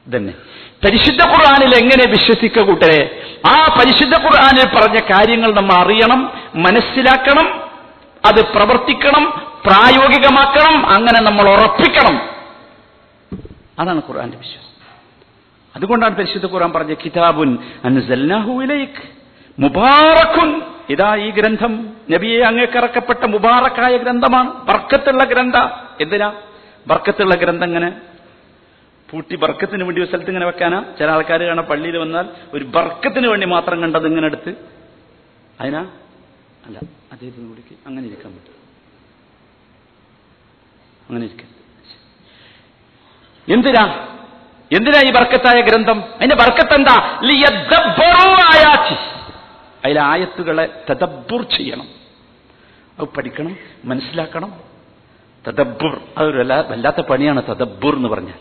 ഇതന്നെ. 0.07 0.33
പരിശുദ്ധ 0.85 1.21
ഖുർആാനിൽ 1.21 1.73
എങ്ങനെ 1.81 2.11
വിശ്വസിക്കുക 2.11 2.63
കൂട്ടരെ? 2.63 3.01
ആ 3.45 3.75
പരിശുദ്ധ 3.79 4.15
ഖുർആാനിൽ 4.25 4.67
പറഞ്ഞ 4.75 4.99
കാര്യങ്ങൾ 5.13 5.53
നമ്മൾ 5.53 5.73
അറിയണം 5.73 6.21
മനസ്സിലാക്കണം 6.55 7.47
അത് 8.25 8.41
പ്രവർത്തിക്കണം 8.53 9.46
പ്രായോഗികമാക്കണം 9.67 10.85
അങ്ങനെ 10.85 11.21
നമ്മൾ 11.21 11.49
ഉറപ്പിക്കണം. 11.49 12.29
അതാണ് 13.79 14.01
ഖുർആന്റെ 14.09 14.37
വിശ്വാസം. 14.37 14.67
അതുകൊണ്ടാണ് 15.75 16.15
പരിശുദ്ധ 16.15 16.45
ഖുർആൻ 16.45 16.71
പറഞ്ഞ 16.71 16.93
കിതാബുൻ 16.93 17.57
അൻസൽനാഹു 17.85 18.51
ഇലൈക് 18.51 19.17
മുബാറക്കുൻ 19.59 20.61
ഇതാ 20.89 21.15
ഈ 21.15 21.29
ഗ്രന്ഥം. 21.29 21.93
നബിയെ 22.11 22.41
അങ്ങേക്കിറക്കപ്പെട്ട 22.41 23.25
മുബാറക്കായ 23.25 23.97
ഗ്രന്ഥമാണ്. 23.97 24.65
ബർക്കത്തുള്ള 24.65 25.23
ഗ്രന്ഥ. 25.23 25.55
എന്തിനാ? 26.01 26.33
ബർക്കത്തുള്ള 26.87 27.35
ഗ്രന്ഥം 27.35 27.65
ഇങ്ങനെ 27.65 28.01
പൂട്ടി 29.09 29.35
ബർക്കത്തിന് 29.35 29.83
വേണ്ടി 29.83 30.01
ഒരു 30.01 30.07
സ്ഥലത്ത് 30.07 30.27
ഇങ്ങനെ 30.27 30.45
വെക്കാനാ? 30.45 30.85
ചില 30.99 31.11
ആൾക്കാർ 31.11 31.43
കാണാൻ 31.43 31.65
പള്ളിയിൽ 31.65 31.97
വന്നാൽ 31.97 32.25
ഒരു 32.53 32.63
ബർക്കത്തിന് 32.63 33.27
വേണ്ടി 33.27 33.47
മാത്രം 33.47 33.81
കണ്ടത് 33.81 34.07
ഇങ്ങനെ 34.07 34.25
എടുത്ത്. 34.25 34.53
അതിനാ? 35.61 35.79
അല്ല 36.65 36.79
അദ്ദേഹത്തിന് 37.11 37.47
കൂടി 37.47 37.63
അങ്ങനെ 37.87 38.07
ഇരിക്കാൻ 38.07 38.31
പറ്റും. 38.31 38.66
അങ്ങനെ 41.09 41.25
ഇരിക്കാൻ 41.25 41.47
എന്തിനാ? 43.53 44.07
എന്തിനാ 44.75 45.01
ഈ 45.09 45.11
ബർക്കത്തായ 45.11 45.61
ഗ്രന്ഥം? 45.61 46.03
അതിന്റെ 46.15 46.35
ബർക്കത്ത് 46.35 46.73
എന്താ 46.73 47.19
അതിലെ 49.83 50.01
ആയത്തുകളെ 50.01 50.83
തദബ്ബുർ 50.89 51.41
ചെയ്യണം. 51.41 51.87
അത് 52.99 53.07
പഠിക്കണം 53.07 53.57
മനസ്സിലാക്കണം. 53.85 54.53
തദബ്ബുർ 55.47 56.01
അതൊരു 56.17 56.37
വല്ലാ- 56.37 56.65
വല്ലാത്ത 56.65 57.01
പണിയാണ് 57.01 57.43
തദബ്ബുർ 57.43 57.95
എന്ന് 57.95 58.09
പറഞ്ഞാൽ. 58.09 58.33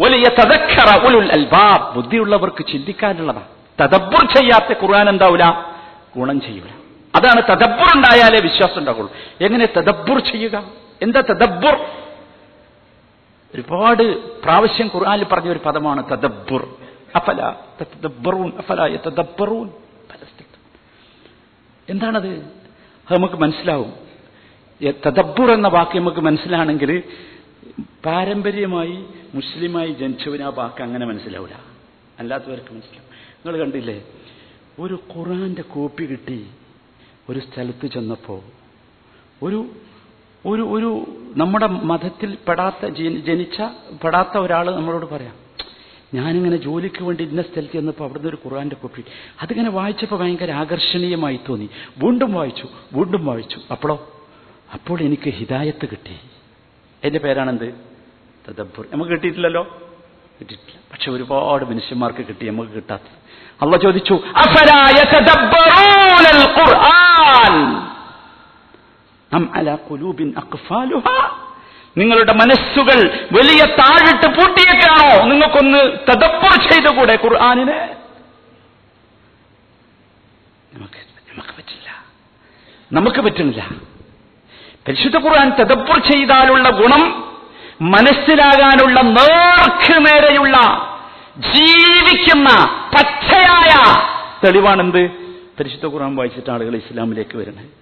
വലിയ 0.00 0.28
തദക്കറ 0.28 1.06
ഉലുൽ 1.06 1.32
അൽബാബ്. 1.32 1.94
ബുദ്ധിയുള്ളവർക്ക് 1.94 2.66
ചിന്തിക്കാനുള്ളതാ. 2.66 3.42
തദബ്ബുർ 3.80 4.34
ചെയ്യാത്ത 4.34 4.82
ഖുർആൻ 4.82 5.08
എന്താവില്ല 5.08 5.74
ഗുണം 6.16 6.40
ചെയ്യൂല. 6.40 6.68
അതാണ് 7.16 7.42
തദബ്ബുർ 7.42 7.96
ഉണ്ടായാലേ 7.96 8.40
വിശ്വാസം 8.40 8.78
ഉണ്ടാകുള്ളൂ 8.78 9.12
എങ്ങനെ 9.40 9.66
തദബ്ബുർ 9.66 10.18
ചെയ്യുക? 10.18 10.79
എന്താ 11.02 11.20
തദബ്ബുർ? 11.20 11.74
ഒരുപാട് 13.54 14.02
പ്രാവശ്യം 14.42 14.90
ഖുർആാനിൽ 14.94 15.24
പറഞ്ഞ 15.24 15.48
ഒരു 15.48 15.58
പദമാണ് 15.58 16.04
തദബ്ബുർ. 16.10 16.76
അഫല 17.14 17.54
തദബ്ബറൂൻ 17.80 18.52
അഫല. 18.58 18.88
എന്താണത്? 21.88 22.28
അത് 22.28 23.18
നമുക്ക് 23.18 23.34
മനസ്സിലാവും. 23.34 23.92
തദബ്ബുർ 25.06 25.50
എന്ന 25.50 25.68
വാക്ക് 25.68 25.98
നമുക്ക് 25.98 26.20
മനസ്സിലാണെങ്കിൽ 26.20 27.02
പാരമ്പര്യമായി 28.06 29.04
മുസ്ലിമായി 29.34 29.92
ജനിച്ചവന് 29.92 30.42
ആ 30.42 30.48
വാക്ക് 30.48 30.82
അങ്ങനെ 30.82 31.06
മനസ്സിലാവില്ല 31.06 31.60
അല്ലാത്തവർക്ക് 32.18 32.72
മനസ്സിലാവും. 32.74 33.08
നിങ്ങൾ 33.34 33.58
കണ്ടില്ലേ? 33.58 34.02
ഒരു 34.78 35.00
ഖുറാന്റെ 35.16 35.62
കോപ്പി 35.62 36.04
കിട്ടി 36.04 36.46
ഒരു 37.30 37.38
സ്ഥലത്ത് 37.38 37.86
ചെന്നപ്പോൾ 37.86 38.40
ഒരു 39.42 39.70
ഒരു 40.46 40.62
ഒരു 40.62 41.04
നമ്മുടെ 41.36 41.66
മതത്തിൽ 41.66 42.38
പെടാത്ത 42.48 42.86
ജനിച്ച 43.26 43.62
പെടാത്ത 44.04 44.38
ഒരാൾ 44.38 44.76
നമ്മളോട് 44.76 45.06
പറയാം 45.06 45.32
ഞാനിങ്ങനെ 46.14 46.56
ജോലിക്ക് 46.56 47.02
വേണ്ടി 47.02 47.24
ഇന്ന 47.24 47.42
സ്ഥലത്ത് 47.42 47.72
ചെന്നപ്പോൾ 47.72 48.04
അവിടുന്ന് 48.04 48.28
ഒരു 48.28 48.38
ഖുർആന്റെ 48.46 48.76
കോപ്പി 48.76 49.04
അതിങ്ങനെ 49.42 49.70
വായിച്ചപ്പോൾ 49.70 50.16
ഭയങ്കര 50.16 50.50
ആകർഷണീയമായി 50.52 51.40
തോന്നി. 51.48 51.70
വീണ്ടും 51.98 52.32
വായിച്ചു 52.32 52.68
വീണ്ടും 52.92 53.26
വായിച്ചു. 53.26 53.58
അപ്പോഴോ 53.70 54.12
അപ്പോൾ 54.74 55.00
എനിക്ക് 55.00 55.30
ഹിദായത്ത് 55.30 55.88
കിട്ടി. 55.90 56.20
എന്റെ 57.04 57.18
പേരാണെന്ത്? 57.18 57.74
തദബ്ബുർ. 58.48 58.86
നമുക്ക് 58.92 59.10
കിട്ടിയിട്ടില്ലല്ലോ? 59.10 59.62
കിട്ടിയിട്ടില്ല. 60.40 60.80
പക്ഷെ 60.92 61.10
ഒരുപാട് 61.10 61.64
മനുഷ്യന്മാർക്ക് 61.64 62.18
കിട്ടി 62.18 62.48
നമുക്ക് 62.48 62.70
കിട്ടാത്തത്. 62.70 63.20
അള്ള 63.62 63.76
ചോദിച്ചു 63.76 64.14
"അഫലാ 64.14 64.86
യതദബ്ബറൂനൽ 64.88 66.40
ഖുർആൻ? 66.58 67.90
അം 69.32 69.50
അലാ 69.54 69.78
ഖുലൂബിൻ 69.90 70.34
അക്ഫാലുഹ 70.36 71.04
നിങ്ങളുടെ 71.96 72.32
മനസ്സുകൾ 72.32 72.98
വലിയ 73.32 73.64
താഴിട്ട് 73.64 74.26
പൂട്ടിയേക്കാണോ? 74.36 75.24
നിങ്ങൾക്കൊന്ന് 75.24 75.78
തദപ്പുർ 76.10 76.70
ചെയ്തുകൂടെ 76.70 77.18
ഖുർആാനിനെ? 77.24 77.80
നമുക്ക് 80.74 81.00
നമുക്ക് 81.30 81.48
പറ്റില്ല. 81.48 81.88
നമുക്ക് 82.92 83.20
പറ്റുന്നില്ല. 83.20 83.68
പരിശുദ്ധ 84.88 85.16
ഖുർആൻ 85.16 85.48
തദപ്പുർ 85.50 85.98
ചെയ്താലുള്ള 85.98 86.70
ഗുണം 86.70 87.02
മനസ്സിലാകാനുള്ള 87.82 89.00
നേർക്ക് 89.00 89.96
നേരെയുള്ള 90.06 90.56
ജീവിക്കുന്ന 91.38 92.48
പച്ചയായ 92.94 93.72
തെളിവാണെന്ത്? 94.44 95.02
പരിശുദ്ധ 95.60 95.86
ഖുർആൻ 95.86 96.16
വായിച്ചിട്ട് 96.16 96.50
ആളുകൾ 96.50 96.76
ഇസ്ലാമിലേക്ക് 96.76 97.38
വരുന്നത് 97.38 97.79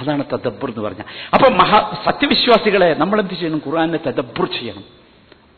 അതാണ് 0.00 0.24
തദബ്ബർ 0.32 0.68
എന്ന് 0.68 0.80
പറഞ്ഞ 0.80 1.02
അപ്പൊ 1.34 1.50
മഹാ 1.50 2.02
സത്യവിശ്വാസികളെ 2.04 2.94
നമ്മൾ 2.94 3.20
എന്ത് 3.20 3.34
ചെയ്യണം? 3.34 3.62
ഖുർആാനെ 3.66 3.98
തദബ്ബർ 4.06 4.44
ചെയ്യണം. 4.44 4.84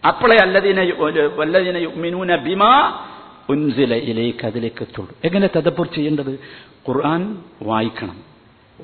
അപ്പോളെ 0.09 0.37
അല്ലതിനെ 0.43 0.93
വല്ലതിനെ 1.37 1.79
യുഅ്മിനൂന 1.79 2.37
ബിമാ 2.37 3.05
ഉൻസില 3.49 3.95
ഇലേക്ക് 3.95 4.47
അതിലേക്ക് 4.47 4.83
എത്തുള്ളൂ. 4.83 5.19
എങ്ങനെ 5.25 5.49
തദബ്ബർ 5.57 5.87
ചെയ്യേണ്ടത്? 5.87 6.39
ഖുർആൻ 6.89 7.39
വായിക്കണം 7.63 8.21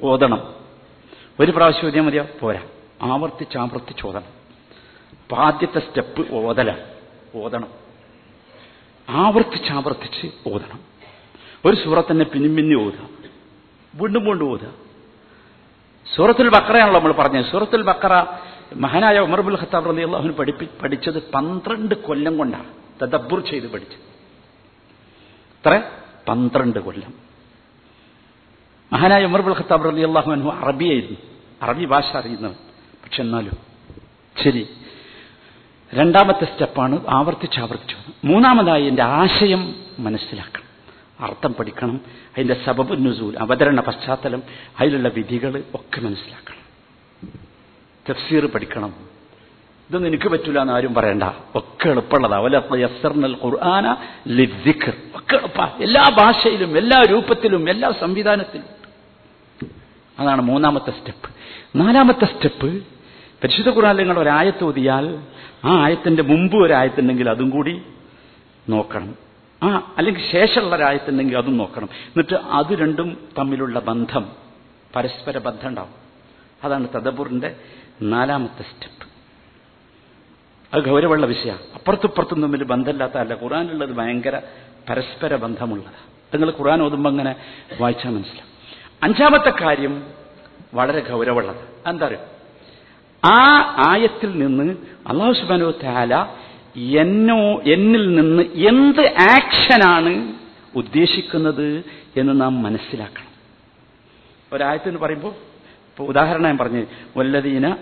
ഓതണം. 0.02 0.54
ഒരു 1.40 1.50
പ്രാവശ്യം 1.50 1.86
ഓതിയാൽ 1.86 2.04
മതിയോ? 2.04 2.26
പോരാ. 2.40 2.62
ആവർത്തിച്ച് 3.02 3.58
ആവർത്തിച്ച് 3.58 4.06
ഓതണം. 4.06 4.38
അപ്പൊ 5.12 5.36
ആദ്യത്തെ 5.36 5.78
സ്റ്റെപ്പ് 5.78 6.34
ഓതലാണ്. 6.34 6.80
ഓതണം. 7.34 7.68
ആവർത്തിച്ച് 9.08 9.72
ആവർത്തിച്ച് 9.72 10.48
ഓതണം. 10.48 10.80
ഒരു 11.64 11.76
സൂറ 11.84 12.00
തന്നെ 12.00 12.24
പിന്നി 12.24 12.74
ഓതുക. 12.74 13.08
വീണ്ടും 13.94 14.24
വീണ്ടും 14.24 14.50
ഓതുക. 14.50 14.88
സൂറത്തുൽ 16.14 16.48
ബക്കറയാണല്ലോ 16.48 17.00
നമ്മൾ 17.00 17.12
പറഞ്ഞത്. 17.12 17.44
സൂറത്തുൽ 17.44 17.82
ബക്കറ 17.82 18.25
മഹാനായ 18.76 19.18
ഉമർബുൽ 19.18 19.60
ഖത്താബ് 19.60 19.90
റലി 19.90 20.02
അള്ളാഹുവിന് 20.02 20.34
പഠിപ്പി 20.34 20.68
പഠിച്ചത് 20.82 21.30
പന്ത്രണ്ട് 21.30 21.94
കൊല്ലം 21.94 22.38
കൊണ്ടാണ്. 22.38 22.66
തദബ്ബുർ 23.02 23.40
ചെയ്ത് 23.40 23.66
പഠിച്ചത് 23.66 24.08
എത്ര? 25.58 25.82
പന്ത്രണ്ട് 26.28 26.78
കൊല്ലം. 26.78 27.14
മഹാനായ 28.92 29.25
ഉമർബുൽ 29.25 29.52
ഖത്താബ് 29.52 29.92
റലി 29.92 30.00
അള്ളാഹു 30.00 30.32
അനു 30.32 30.50
അറബിയായിരുന്നു. 30.50 31.18
അറബി 31.62 31.84
ഭാഷ 31.84 32.16
അറിയുന്നവൻ. 32.16 32.54
പക്ഷെ 33.04 33.23
എന്നാലും 33.23 33.52
ശരി. 34.44 34.68
രണ്ടാമത്തെ 35.94 36.44
സ്റ്റെപ്പാണ് 36.44 37.04
ആവർത്തിച്ച് 37.08 37.60
ആവർത്തിച്ചു 37.60 37.97
മൂന്നാമതായി 38.25 38.84
എന്റെ 38.84 39.02
ആശയം 39.02 39.75
മനസ്സിലാക്കണം. 39.99 40.68
അർത്ഥം 41.21 41.54
പഠിക്കണം. 41.54 42.00
അതിന്റെ 42.15 42.57
സബബ് 42.67 43.07
നുസൂൽ 43.07 43.39
അവതരണ 43.39 43.81
പശ്ചാത്തലം 43.81 44.43
അതിലുള്ള 44.81 45.09
വിധികൾ 45.09 45.63
ഒക്കെ 45.75 46.00
മനസ്സിലാക്കണം. 46.00 46.59
തഫ്സീർ 48.11 48.47
പഠിക്കണം. 48.47 48.95
ഇതൊന്നും 49.91 50.09
എനിക്ക് 50.09 50.28
പറ്റൂല 50.28 50.61
എന്ന് 50.61 50.73
ആരും 50.73 50.95
പറയണ്ട. 50.95 51.23
ഒക്കെ 51.54 51.89
എളുപ്പമുള്ളതാണ് 51.89 52.43
ഖുർആന 53.45 53.97
ഒക്കെ 55.17 55.37
എളുപ്പ. 55.37 55.63
എല്ലാ 55.63 56.04
ഭാഷയിലും 56.19 56.78
എല്ലാ 56.78 57.02
രൂപത്തിലും 57.02 57.71
എല്ലാ 57.71 57.93
സംവിധാനത്തിലും. 58.00 58.65
അതാണ് 60.19 60.43
മൂന്നാമത്തെ 60.43 60.91
സ്റ്റെപ്പ്. 60.91 61.31
നാലാമത്തെ 61.76 62.25
സ്റ്റെപ്പ് 62.25 62.83
പരിശുദ്ധ 63.43 63.69
ഖുർആനിൽ 63.69 63.99
നിങ്ങൾ 63.99 64.19
ഒരായത്ത് 64.19 64.65
ഓതിയാൽ 64.65 65.19
ആ 65.65 65.85
ആയത്തിന്റെ 65.85 66.23
മുമ്പ് 66.23 66.57
ഒരായത്തുണ്ടെങ്കിൽ 66.57 67.31
അതും 67.31 67.50
കൂടി 67.50 67.83
നോക്കണം. 68.69 69.27
ആ 69.62 69.94
അല്ലെങ്കിൽ 69.99 70.32
ശേഷമുള്ള 70.32 70.76
രാജ്യത്തുണ്ടെങ്കിൽ 70.76 71.38
അതും 71.38 71.56
നോക്കണം. 71.56 71.88
എന്നിട്ട് 71.92 72.34
അത് 72.34 72.75
രണ്ടും 72.75 73.28
തമ്മിലുള്ള 73.38 73.80
ബന്ധം 73.80 74.32
പരസ്പര 74.97 75.38
ബന്ധം 75.38 75.68
ഉണ്ടാവും. 75.68 75.90
അതാണ് 76.64 76.88
തദബുറിന്റെ 76.88 77.56
നാലാമത്തെ 78.02 78.62
സ്റ്റെപ്പ്. 78.62 79.08
അത് 80.76 80.90
ഗൗരവമുള്ള 80.90 81.26
വിഷയമാണ്. 81.26 81.60
അപ്പുറത്തുപ്പുറത്തും 81.75 82.42
തമ്മിൽ 82.42 82.64
ബന്ധമില്ലാത്ത 82.64 83.18
അല്ല 83.18 83.42
ഖുറാനുള്ളത് 83.42 83.92
ഭയങ്കര 83.92 84.40
പരസ്പര 84.88 85.36
ബന്ധമുള്ളതാണ്. 85.36 85.97
നിങ്ങൾ 86.34 86.54
ഖുറാൻ 86.58 86.82
ഓതുമ്പോൾ 86.82 87.10
അങ്ങനെ 87.10 87.36
വായിച്ചാൽ 87.80 88.10
മനസ്സിലാവും. 88.10 88.58
അഞ്ചാമത്തെ 89.02 89.52
കാര്യം 89.60 90.06
വളരെ 90.75 91.10
ഗൗരവമുള്ളത്. 91.10 91.88
എന്താ 91.88 92.06
പറയുക? 92.06 92.21
ആ 93.25 93.64
ആയത്തിൽ 93.88 94.30
നിന്ന് 94.38 94.76
അള്ളാഹു 95.06 95.32
സുബാനു 95.32 95.73
താല 95.82 96.34
എന്നോ 96.76 97.61
എന്നിൽ 97.61 98.15
നിന്ന് 98.15 98.43
എന്ത് 98.43 99.07
ആക്ഷനാണ് 99.07 100.33
ഉദ്ദേശിക്കുന്നത് 100.75 101.85
എന്ന് 102.17 102.41
നാം 102.41 102.63
മനസ്സിലാക്കണം. 102.63 103.28
ഒരായത്തിന് 104.52 104.99
പറയുമ്പോൾ 104.99 105.28
ഇപ്പോൾ 105.28 106.02
ഉദാഹരണം 106.02 106.43
ഞാൻ 106.43 106.59
പറഞ്ഞു 106.59 106.87
വല്ലതീന 107.17 107.76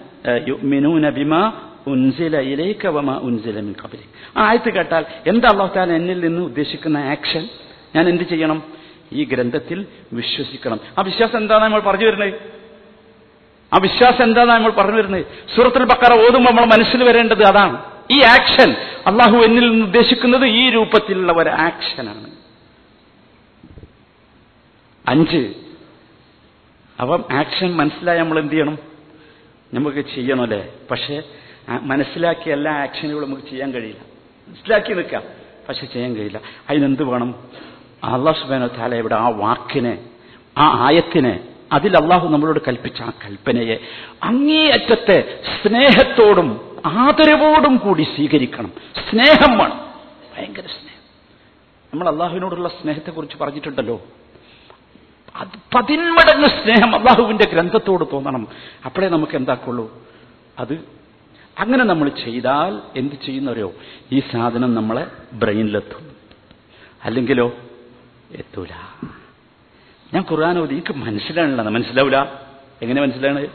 യുഅ്മിനൂന 0.49 1.11
ബിമാ 1.11 1.53
ഉൻസില 1.87 2.39
ഇലൈക 2.39 2.87
വമാ 2.87 3.15
ഉൻസില 3.15 3.61
മിൻ 3.61 3.75
ഖബ്ലി. 3.83 4.05
ആ 4.37 4.49
ആയത്ത് 4.49 4.73
കേട്ടാൽ 4.73 5.05
എന്താ 5.27 5.49
അള്ളാഹു 5.53 5.79
എന്നിൽ 5.79 6.21
നിന്ന് 6.21 6.43
ഉദ്ദേശിക്കുന്ന 6.43 6.99
ആക്ഷൻ? 6.99 7.49
ഞാൻ 7.97 8.09
എന്ത് 8.09 8.23
ചെയ്യണം? 8.23 8.63
ഈ 9.13 9.25
ഗ്രന്ഥത്തിൽ 9.25 9.87
വിശ്വസിക്കണം. 10.13 10.81
ആ 10.99 11.03
വിശ്വാസം 11.03 11.39
എന്താണ് 11.39 11.65
നമ്മൾ 11.65 11.81
പറഞ്ഞു 11.81 12.07
വരുന്നത്? 12.07 12.35
ആ 13.73 13.79
വിശ്വാസം 13.79 14.25
എന്താണ് 14.25 14.49
നമ്മൾ 14.49 14.71
പറഞ്ഞു 14.71 14.97
വരുന്നത്? 14.97 15.27
സൂറത്തുൽ 15.57 15.85
ബക്കറ 15.85 16.13
ഓതുമ്പോൾ 16.13 16.51
നമ്മൾ 16.51 16.65
മനസ്സിൽ 16.65 17.05
വരേണ്ടത് 17.05 17.43
അതാണ്. 17.43 17.96
ഈ 18.13 18.23
ആക്ഷൻ 18.23 18.71
അള്ളാഹു 19.07 19.37
എന്നിൽ 19.37 19.71
നിന്ന് 19.71 19.85
ഉദ്ദേശിക്കുന്നത് 19.87 20.47
ഈ 20.47 20.71
രൂപത്തിലുള്ള 20.71 21.33
ഒരു 21.33 21.49
ആക്ഷനാണ് 21.49 22.31
അഞ്ച് 25.09 25.55
അപ്പം 27.01 27.25
ആക്ഷൻ 27.33 27.77
മനസ്സിലായി 27.77 28.19
നമ്മൾ 28.19 28.39
എന്ത് 28.39 28.53
ചെയ്യണം? 28.53 28.79
നമുക്ക് 29.75 29.99
ചെയ്യണമല്ലേ 29.99 30.69
പക്ഷേ 30.91 31.23
ആ 31.69 31.79
മനസ്സിലാക്കിയ 31.83 32.53
എല്ലാ 32.53 32.73
ആക്ഷനുകളും 32.73 33.31
നമുക്ക് 33.31 33.49
ചെയ്യാൻ 33.49 33.73
കഴിയില്ല. 33.73 34.01
മനസ്സിലാക്കി 34.49 34.93
നിൽക്കാം 34.93 35.23
പക്ഷെ 35.69 35.87
ചെയ്യാൻ 35.87 36.15
കഴിയില്ല. 36.15 36.41
അതിനെന്ത് 36.71 37.03
വേണം? 37.03 37.31
അള്ളാഹു 38.05 38.41
സുബാനോ 38.41 38.67
താല 38.67 38.95
ഇവിടെ 38.95 39.15
ആ 39.15 39.29
വാക്കിനെ 39.29 40.05
ആ 40.59 40.87
ആയത്തിനെ 40.87 41.56
അതിൽ 41.73 41.97
അള്ളാഹു 41.97 42.29
നമ്മളോട് 42.29 42.61
കൽപ്പിച്ച 42.69 43.03
ആ 43.03 43.11
കൽപ്പനയെ 43.11 43.77
അങ്ങേയറ്റത്തെ 44.23 45.43
സ്നേഹത്തോടും 45.63 46.77
ആദരവോടും 46.87 47.77
കൂടി 47.77 48.03
സ്വീകരിക്കണം. 48.03 48.73
സ്നേഹം 49.11 49.59
വേണം. 49.59 49.91
ഭയങ്കര 50.37 50.61
സ്നേഹം. 50.61 50.97
നമ്മൾ 51.95 52.09
അള്ളാഹുവിനോടുള്ള 52.09 52.69
സ്നേഹത്തെക്കുറിച്ച് 52.69 53.37
പറഞ്ഞിട്ടുണ്ടല്ലോ. 53.37 54.03
അത് 55.37 55.77
പതിന്മടങ്ങ് 55.77 56.47
സ്നേഹം 56.47 56.97
അള്ളാഹുവിന്റെ 56.97 57.45
ഗ്രന്ഥത്തോട് 57.45 58.05
തോന്നണം. 58.13 58.49
അപ്പോഴേ 58.85 59.09
നമുക്ക് 59.09 59.37
എന്താക്കുള്ളൂ? 59.37 60.03
അത് 60.59 60.97
അങ്ങനെ 61.59 61.85
നമ്മൾ 61.85 62.09
ചെയ്താൽ 62.09 62.81
എന്ത് 62.97 63.15
ചെയ്യുന്നവരോ 63.27 63.73
ഈ 64.13 64.21
സാധനം 64.21 64.75
നമ്മളെ 64.75 65.07
ബ്രെയിനിലെത്തും. 65.33 66.11
അല്ലെങ്കിലോ 67.05 67.53
എത്തൂല. 68.33 68.69
ഞാൻ 70.15 70.25
ഖുർആൻ 70.31 70.59
ഓതി. 70.59 70.73
എനിക്ക് 70.73 70.93
മനസ്സിലാണില്ല. 70.93 71.63
മനസ്സിലാവില്ല 71.63 72.47
എങ്ങനെ 72.83 73.03
മനസ്സിലാണ്? 73.03 73.47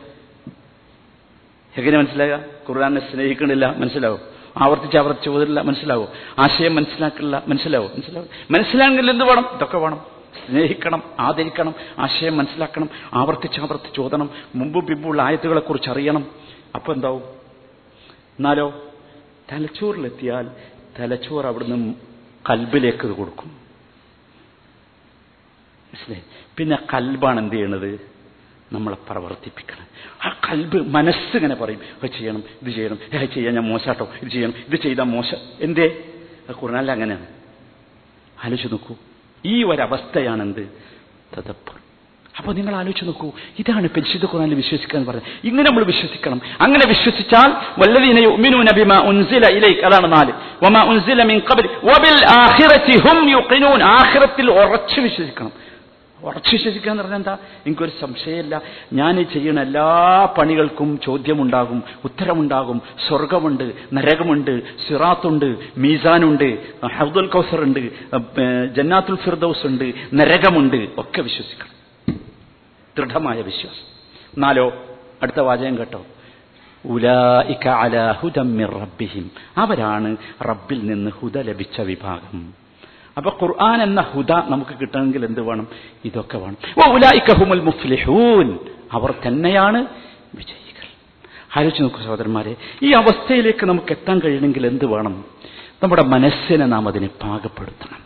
എങ്ങനെ 1.78 1.98
മനസ്സിലാകുക 1.98 2.46
ഖുർആാനെ 2.70 3.12
സ്നേഹിക്കണില്ല. 3.12 3.76
മനസ്സിലാവും? 3.78 4.20
ആവർത്തിച്ച് 4.58 4.98
ആവർത്തിച്ച് 4.98 5.30
ഓതില്ല. 5.30 5.62
മനസ്സിലാവും? 5.62 6.08
ആശയം 6.40 6.76
മനസ്സിലാക്കില്ല 6.76 7.44
മനസ്സിലാവും? 7.48 7.92
മനസ്സിലാവും? 7.92 8.30
മനസ്സിലാണെങ്കിൽ 8.52 9.10
എന്ത് 9.10 9.26
വേണം? 9.26 9.46
ഇതൊക്കെ 9.56 9.78
വേണം. 9.78 10.06
സ്നേഹിക്കണം 10.48 11.04
ആദരിക്കണം 11.20 11.76
ആശയം 12.00 12.38
മനസ്സിലാക്കണം 12.38 12.90
ആവർത്തിച്ച് 13.14 13.62
ആവർത്തിച്ച് 13.62 14.02
ഓതണം 14.02 14.30
മുമ്പും 14.56 14.86
പിമ്പുള്ള 14.86 15.22
ആയത്തുകളെ 15.22 15.60
കുറിച്ച് 15.60 15.90
അറിയണം. 15.90 16.26
അപ്പൊ 16.76 16.94
എന്താവും? 16.94 17.24
എന്നാലോ? 18.40 18.84
തലച്ചോറിലെത്തിയാൽ 19.52 20.50
തലച്ചോറ് 21.00 21.46
അവിടുന്ന് 21.46 21.94
കൽബിലേക്ക് 22.50 23.08
കൊടുക്കും. 23.08 23.52
മനസ്സിലായി? 25.88 26.24
പിന്നെ 26.58 26.78
കൽബാണ് 26.94 27.40
എന്ത് 27.40 27.56
ചെയ്യണത്? 27.56 28.12
നമ്മളെ 28.74 28.98
പ്രവർത്തിപ്പിക്കണം. 29.10 29.86
ആ 30.26 30.36
കൽബ് 30.50 30.94
മനസ്സിങ്ങനെ 30.94 31.56
പറയും. 31.56 31.80
അത് 32.04 32.10
ചെയ്യണം 32.10 32.44
ഇത് 32.62 32.70
ചെയ്യണം. 32.70 32.98
ഇത് 33.14 33.34
ചെയ്യാൻ 33.34 33.56
ഞാൻ 33.56 33.64
മോശാട്ടോ. 33.64 34.10
ഇത് 34.22 34.30
ചെയ്യണം 34.30 34.54
ഇത് 34.68 34.76
ചെയ്താൽ 34.76 35.04
മോശം. 35.04 35.38
എന്തേ? 35.62 35.98
ഖുർആനിൽ 36.52 36.92
അങ്ങനെയാണ്. 36.92 37.26
ആലോചിച്ച് 38.46 38.72
നോക്കൂ. 38.72 38.96
ഈ 39.46 39.64
ഒരവസ്ഥയാണ് 39.64 40.42
എന്ത്? 40.42 40.70
തദപ്പർ. 41.38 41.74
അപ്പോൾ 42.38 42.56
നിങ്ങൾ 42.56 42.76
ആലോചിച്ച് 42.76 43.06
നോക്കൂ. 43.06 43.32
ഇതാണ് 43.60 43.90
പരിശുദ്ധ 43.90 44.26
ഖുർആനിൽ 44.26 44.54
വിശ്വസിക്കാൻ 44.54 45.06
പറഞ്ഞത്. 45.06 45.24
ഇങ്ങനെ 45.44 45.70
നമ്മൾ 45.70 45.84
വിശ്വസിക്കണം. 45.84 46.42
അങ്ങനെ 46.62 46.88
വിശ്വസിച്ചാൽ 46.88 47.80
വല്ലദീന 47.80 48.20
യുഅ്മിനൂന 48.20 48.68
ബിമാ 48.76 49.00
ഉൻസില 49.00 49.46
ഇലൈക. 49.46 49.86
അതാണ് 49.86 50.14
നാല്. 50.14 50.66
വമാ 50.66 50.84
ഉൻസില 50.84 51.24
മിൻ 51.24 51.42
വബിൽ 51.84 52.26
ഉറച്ചു 54.52 55.02
വിശ്വസിക്കണം. 55.02 55.52
ഉറച്ചു 56.24 56.56
വിശ്വസിക്കുക 56.56 56.92
എന്ന് 56.92 57.04
പറഞ്ഞാൽ 57.04 57.20
എന്താ? 57.20 57.38
എനിക്കൊരു 57.66 57.92
സംശയമില്ല. 58.02 58.62
ഞാൻ 58.94 59.26
ചെയ്യുന്ന 59.34 59.62
എല്ലാ 59.62 60.26
പണികൾക്കും 60.38 61.00
ചോദ്യമുണ്ടാകും 61.04 61.84
ഉത്തരമുണ്ടാകും. 62.04 62.82
സ്വർഗമുണ്ട് 63.08 63.72
നരകമുണ്ട് 63.94 64.62
സിറാത്തുണ്ട് 64.88 65.56
മീസാനുണ്ട് 65.78 66.58
ഹൗദുൽ 67.00 67.28
കൗസർ 67.28 67.62
ഉണ്ട് 67.62 67.90
ജന്നാത്തുൽ 68.76 69.16
ഫിർദൌസ് 69.16 69.68
ഉണ്ട് 69.68 69.94
നരകമുണ്ട്. 70.14 70.88
ഒക്കെ 70.98 71.22
വിശ്വസിക്കണം. 71.22 71.82
ദൃഢമായ 72.98 73.42
വിശ്വാസം. 73.42 73.92
എന്നാലോ 74.34 74.74
അടുത്ത 75.24 75.40
വാചകം 75.40 75.78
കേട്ടോ. 75.78 76.06
ഉലായിക 76.86 77.68
അലാ 77.68 78.12
ഹുദം 78.12 78.54
മിർ 78.54 78.72
റബ്ബിഹിം. 78.72 79.32
അവരാണ് 79.58 80.18
റബ്ബിൽ 80.42 80.80
നിന്ന് 80.80 81.12
ഹുദ 81.12 81.38
ലഭിച്ച 81.38 81.82
വിഭാഗം. 81.82 82.61
അപ്പൊ 83.26 83.48
ഖുർആൻ 83.48 83.82
എന്ന 83.84 84.02
ഹുദ 84.02 84.32
നമുക്ക് 84.32 84.72
കിട്ടണമെങ്കിൽ 84.80 85.26
എന്ത് 85.26 85.42
വേണം? 85.42 85.68
ഇതൊക്കെ 86.06 86.38
വേണം. 86.38 86.58
ഓ 86.80 86.98
ഹുമുൽ 87.40 87.62
മുഫ്ലിഹൂൻ. 87.62 88.60
അവർ 88.92 89.14
തന്നെയാണ് 89.28 89.78
വിജയികൾ. 90.36 90.88
ആലോചിച്ച് 91.58 91.82
നോക്കൂ 91.82 92.00
സഹോദരന്മാരെ 92.00 92.56
ഈ 92.84 92.92
അവസ്ഥയിലേക്ക് 92.92 93.66
നമുക്ക് 93.66 93.92
എത്താൻ 93.92 94.20
കഴിയണമെങ്കിൽ 94.20 94.68
എന്ത് 94.68 94.86
വേണം? 94.86 95.26
നമ്മുടെ 95.84 96.04
മനസ്സിനെ 96.04 96.66
നാം 96.66 96.88
അതിനെ 96.88 97.08
പാകപ്പെടുത്തണം. 97.08 98.02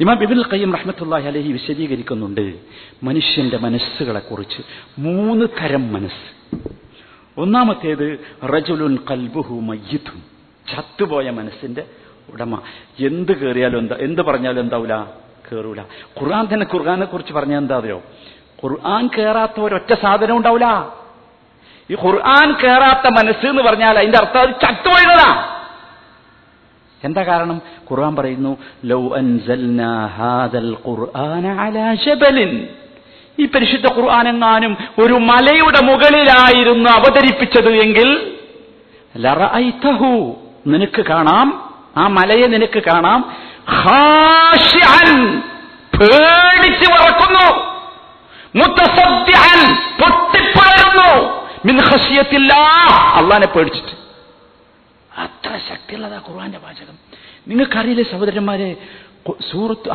ഇമാം 0.00 0.18
ബിബിൽ 0.18 0.44
ഖയ്യം 0.52 0.76
റഹ്മത്തുള്ളാഹി 0.76 1.26
അലഹി 1.26 1.52
വിശദീകരിക്കുന്നുണ്ട് 1.52 2.54
മനുഷ്യന്റെ 3.02 3.58
മനസ്സുകളെ 3.58 4.20
കുറിച്ച് 4.20 4.62
മൂന്ന് 4.98 5.46
തരം 5.46 5.92
മനസ്സ്. 5.92 6.56
ഒന്നാമത്തേത് 7.40 8.18
റജുലുൻ 8.44 8.98
കൽബുഹു 9.10 9.54
മയ്യിത്തുൻ. 9.54 10.22
ചത്തുപോയ 10.76 11.30
മനസ്സിന്റെ 11.30 11.84
ഉടമ. 12.32 12.52
എന്ത് 13.08 13.32
കയറിയാലും 13.40 13.78
എന്താ 13.78 13.96
എന്ത് 14.06 14.22
പറഞ്ഞാലും 14.22 14.60
എന്താവൂല? 14.60 14.94
കയറൂല 15.46 15.80
ഖുർആൻ 16.18 16.44
തന്നെ 16.52 16.66
ഖുർആനെ 16.72 17.06
കുറിച്ച് 17.06 17.32
പറഞ്ഞാൽ 17.32 17.58
എന്താ 17.58 17.76
അറിയോ? 17.76 17.98
ഖുർആൻ 18.62 19.04
കയറാത്ത 19.16 19.56
ഒരൊറ്റ 19.60 19.90
സാധനം 20.02 20.36
ഉണ്ടാവില്ല 20.36 20.68
ഈ 21.90 21.94
ഖുർആൻ 22.04 22.48
കയറാത്ത 22.62 23.06
മനസ്സ് 23.18 23.46
എന്ന് 23.46 23.62
പറഞ്ഞാൽ 23.62 23.94
അതിന്റെ 23.98 24.18
അർത്ഥം 24.18 24.40
അത് 24.40 24.52
ചത്തുപോയതാ 24.64 25.30
എന്താ 27.02 27.22
കാരണം? 27.22 27.58
ഖുർആൻ 27.90 28.12
പറയുന്നു 28.16 28.52
ലൗ 28.84 29.02
അൻസൽനാ 29.20 29.92
ഹാദൽ 30.16 30.70
അലാ 31.58 31.88
ഈ 33.38 33.44
പരിശുദ്ധ 33.46 33.86
ഖുർആൻ 33.96 34.26
എങ്ങാനും 34.28 34.72
ഒരു 35.02 35.16
മലയുടെ 35.30 35.80
മുകളിലായിരുന്നു 35.90 36.88
അവതരിപ്പിച്ചത് 36.90 37.70
എങ്കിൽ 37.84 38.08
നിനക്ക് 40.66 41.02
കാണാം 41.02 41.48
ആ 41.96 42.06
മലയെ 42.06 42.46
നിനക്ക് 42.46 42.82
കാണാം. 42.82 43.20
പേടിച്ച് 46.00 46.86
വറക്കുന്നു. 46.92 47.46
പൊട്ടിപ്പിളരുന്നു 50.00 51.10
അള്ളാനെ 53.18 53.46
പേടിച്ചിട്ട്. 53.46 53.94
അത്ര 55.20 55.50
ശക്തിയുള്ളതാ 55.68 56.20
ഖുർആന്റെ 56.28 56.58
വാചകം. 56.58 56.96
നിങ്ങൾക്കറിയില്ലേ 57.48 58.04
സഹോദരന്മാരെ 58.12 58.76
സൂറത്ത് 59.50 59.88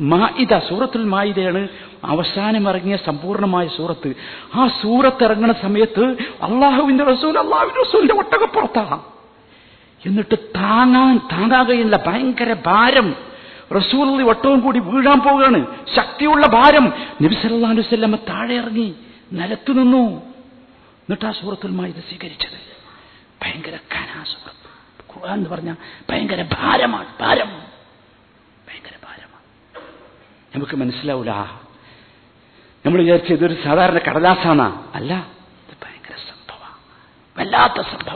മാഇദ 0.00 0.58
സൂറത്തുൽ 0.68 1.04
മാഇദയാണ് 1.04 1.68
അവസാനം 2.04 2.68
ഇറങ്ങിയ 2.68 2.96
സമ്പൂർണമായ 2.96 3.66
സൂറത്ത്. 3.76 4.10
ആ 4.54 4.68
സൂറത്ത് 4.82 5.24
ഇറങ്ങുന്ന 5.24 5.54
സമയത്ത് 5.62 6.04
അള്ളാഹുവിന്റെ 6.42 7.04
റസൂൽ 7.04 7.38
അള്ളാഹുവിന്റെ 7.38 7.80
റസൂലിന്റെ 7.80 8.14
ഒട്ടകപ്പുറത്താണ് 8.14 9.02
എന്നിട്ട് 10.06 10.38
താങ്ങാൻ 10.38 11.18
താങ്ങാകയില്ല. 11.32 12.04
ഭയങ്കര 12.06 12.56
ഭാരം. 12.66 13.16
റസൂൽ 13.76 14.22
വട്ടവും 14.22 14.60
കൂടി 14.60 14.78
വീഴാൻ 14.78 15.20
പോവുകയാണ്. 15.20 15.66
ശക്തിയുള്ള 15.96 16.46
ഭാരം. 16.46 16.84
നബി 17.22 17.34
സല്ലല്ലാഹു 17.34 17.74
അലൈഹി 17.74 17.88
വസല്ലമ 17.88 18.16
താഴെ 18.16 18.54
ഇറങ്ങി 18.54 18.94
നിലത്തു 19.32 19.72
നിന്നു. 19.72 20.06
എന്നിട്ട് 20.06 21.26
ആ 21.26 21.32
സൂറത്തുൽ 21.32 21.86
ഇത് 21.86 21.94
സ്വീകരിച്ചത്. 21.94 22.76
ഭയങ്കര 23.42 23.78
കനാ 23.94 24.24
സൂറത്ത്. 24.24 25.16
ഖുർആൻ 25.16 25.38
എന്ന് 25.38 25.50
പറഞ്ഞാൽ 25.50 25.76
ഭയങ്കര 26.10 26.48
ഭാരമാണ്. 26.52 27.06
ഭാരം. 27.20 27.48
ഭയങ്കര 28.68 28.94
ഭാരമാണ്. 29.04 29.84
നമുക്ക് 30.54 30.76
മനസ്സിലാവൂല. 30.76 31.30
നമ്മൾ 32.86 33.00
വിചാരിച്ച 33.00 33.32
ഇതൊരു 33.32 33.56
സാധാരണ 33.64 33.98
കടലാസാണ് 33.98 34.82
അല്ല 34.94 35.14
ഇത് 35.68 35.76
ഭയങ്കര 35.82 36.14
സംഭവ 36.14 36.68
വല്ലാത്ത 37.38 37.82
സംഭവ 37.82 38.15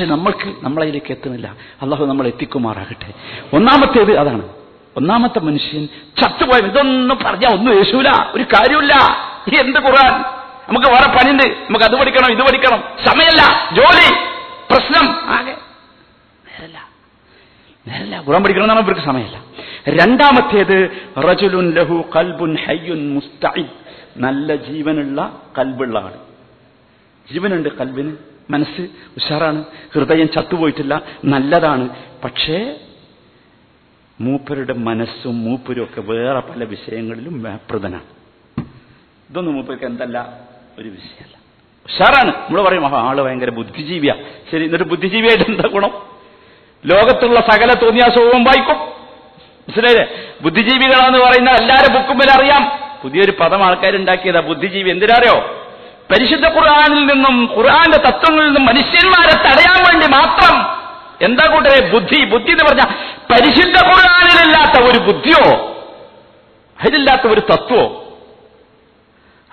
പക്ഷെ 0.00 0.12
നമ്മൾക്ക് 0.12 0.64
നമ്മളതിലേക്ക് 0.64 1.10
എത്തുന്നില്ല. 1.10 1.56
അള്ളാഹു 1.82 2.04
നമ്മൾ 2.04 2.26
എത്തിക്കുമാറാകട്ടെ. 2.26 3.12
ഒന്നാമത്തേത് 3.52 4.18
അതാണ്. 4.18 4.48
ഒന്നാമത്തെ 4.96 5.40
മനുഷ്യൻ 5.40 5.86
ചത്തുപോയ 6.22 6.58
ഇതൊന്നും 6.58 7.18
പറഞ്ഞാൽ 7.24 7.50
ഒന്നും 7.50 7.74
യേശൂല 7.74 8.08
ഒരു 8.34 8.42
കാര്യമില്ല 8.42 8.94
എന്ത് 9.60 9.78
ഖുർആൻ? 9.80 10.20
നമുക്ക് 10.68 10.86
വേറെ 10.86 11.08
പണിണ്ട് 11.10 11.42
നമുക്ക് 11.42 11.84
അത് 11.84 12.00
പഠിക്കണം 12.00 12.32
ഇത് 12.32 12.40
പഠിക്കണം. 12.40 12.80
സമയമല്ല. 13.06 13.42
ജോലി. 13.76 14.08
പ്രശ്നം. 14.70 15.06
ആകെ 15.30 15.50
നേരല്ല 15.50 16.88
നേരല്ല 17.88 18.16
ഖുർആൻ 18.16 18.42
പഠിക്കണമെന്നാണ് 18.42 18.80
ഇവർക്ക് 18.80 19.00
സമയമല്ല. 19.00 19.38
രണ്ടാമത്തേത് 19.88 20.90
റജുലുൻ 21.28 21.74
ലഹു 21.74 22.04
കൽബുൻ 22.16 22.58
ഹയ്യുൻ 22.66 23.14
മുസ്തഇദ് 23.14 23.70
നല്ല 24.16 24.56
ജീവനുള്ള 24.56 25.42
കൽബുള്ള 25.58 25.98
ആൾ 25.98 26.12
ജീവനുണ്ട് 27.32 27.78
കൽബിന്. 27.78 28.29
മനസ്സ് 28.50 28.80
ഉഷാറാണ്. 29.16 29.64
ഹൃദയം 29.94 30.28
ചത്തുപോയിട്ടില്ല. 30.28 31.02
നല്ലതാണ്. 31.24 31.88
പക്ഷേ 32.24 32.76
മൂപ്പരുടെ 34.20 34.72
മനസ്സും 34.72 35.44
മൂപ്പരും 35.44 35.84
ഒക്കെ 35.84 36.00
വേറെ 36.00 36.40
പല 36.40 36.64
വിഷയങ്ങളിലും 36.64 37.42
വ്യാപൃതനാണ് 37.42 38.02
ഇതൊന്നും 39.30 39.54
മൂപ്പർക്ക് 39.54 39.84
എന്തല്ല? 39.84 40.40
ഒരു 40.78 40.88
വിഷയമല്ല. 40.88 41.36
ഉഷാറാണ്. 41.86 42.34
നമ്മൾ 42.34 42.62
പറയും 42.62 42.98
ആൾ 42.98 43.22
ഭയങ്കര 43.22 43.50
ബുദ്ധിജീവിയാ. 43.50 44.14
ശരി 44.52 44.64
എന്നിട്ട് 44.64 44.84
ബുദ്ധിജീവിയായിട്ട് 44.84 45.50
എന്താ 45.50 45.68
ഗുണം? 45.72 45.90
ലോകത്തുള്ള 46.86 47.40
സകല 47.40 47.74
തോന്നിയാസവും 47.74 48.44
വായിക്കും. 48.44 48.76
മനസ്സിലായില്ലേ? 48.76 50.34
ബുദ്ധിജീവികളാന്ന് 50.42 51.18
പറയുന്ന 51.18 51.50
എല്ലാവരും 51.50 51.94
ബുക്കുമ്പോൾ 51.94 52.30
അറിയാം 52.30 52.70
പുതിയൊരു 53.02 53.32
പദം 53.40 53.64
ആൾക്കാരുണ്ടാക്കിയതാ 53.64 54.40
ബുദ്ധിജീവി. 54.40 54.90
എന്തിനറിയോ? 54.90 55.59
പരിശുദ്ധ 56.12 56.46
ഖുർആാനിൽ 56.46 57.06
നിന്നും 57.06 57.56
ഖുർആാന്റെ 57.56 57.98
തത്വങ്ങളിൽ 57.98 58.46
നിന്നും 58.46 58.64
മനുഷ്യന്മാരെ 58.66 59.34
തടയാൻ 59.36 59.78
വേണ്ടി 59.88 60.06
മാത്രം 60.06 60.80
എന്താ 61.22 61.52
കൂട്ടരെ 61.52 61.90
ബുദ്ധി 61.92 62.24
ബുദ്ധി 62.24 62.50
എന്ന് 62.50 62.64
പറഞ്ഞ 62.64 62.84
പരിശുദ്ധ 63.32 63.76
ഖുർആാനിലില്ലാത്ത 63.88 64.82
ഒരു 64.90 64.98
ബുദ്ധിയോ 64.98 65.66
അതിലില്ലാത്ത 66.78 67.32
ഒരു 67.32 67.40
തത്വോ? 67.40 68.06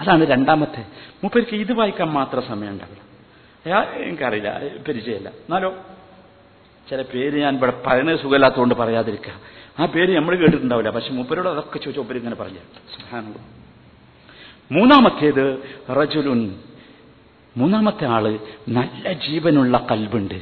അതാണ് 0.01 0.25
രണ്ടാമത്തെ. 0.25 0.79
മൂപ്പർക്ക് 1.23 1.55
ഇത് 1.55 1.73
വായിക്കാൻ 1.73 2.09
മാത്രം 2.09 2.43
സമയം 2.47 2.69
ഉണ്ടാവില്ല. 2.69 3.01
അയാ 3.65 3.83
എനിക്കറിയില്ല 3.93 4.49
പരിചയമില്ല. 4.87 5.29
എന്നാലോ 5.29 5.73
ചില 6.89 7.01
പേര് 7.01 7.41
ഞാൻ 7.41 7.55
ഇവിടെ 7.55 7.73
പറയുന്നത് 7.87 8.19
സുഖമില്ലാത്തതുകൊണ്ട് 8.19 8.75
പറയാതിരിക്കുക. 8.75 9.33
ആ 9.79 9.85
പേര് 9.85 10.15
നമ്മൾ 10.15 10.35
കേട്ടിട്ടുണ്ടാവില്ല 10.35 10.89
പക്ഷെ 10.89 11.11
മൂപ്പരോട് 11.11 11.49
അതൊക്കെ 11.49 11.79
ചോദിച്ചു 11.79 12.13
ഇങ്ങനെ 12.13 12.35
പറഞ്ഞു 12.35 12.63
സുബ്ഹാനല്ലാഹ്. 12.95 13.66
മൂന്നാമത്തേത് 14.71 15.75
റജുലുൻ. 15.89 16.59
മൂന്നാമത്തെ 17.57 18.05
ആൾ 18.05 18.39
നല്ല 18.69 19.13
ജീവനുള്ള 19.13 19.87
കൽബുണ്ട്. 19.91 20.41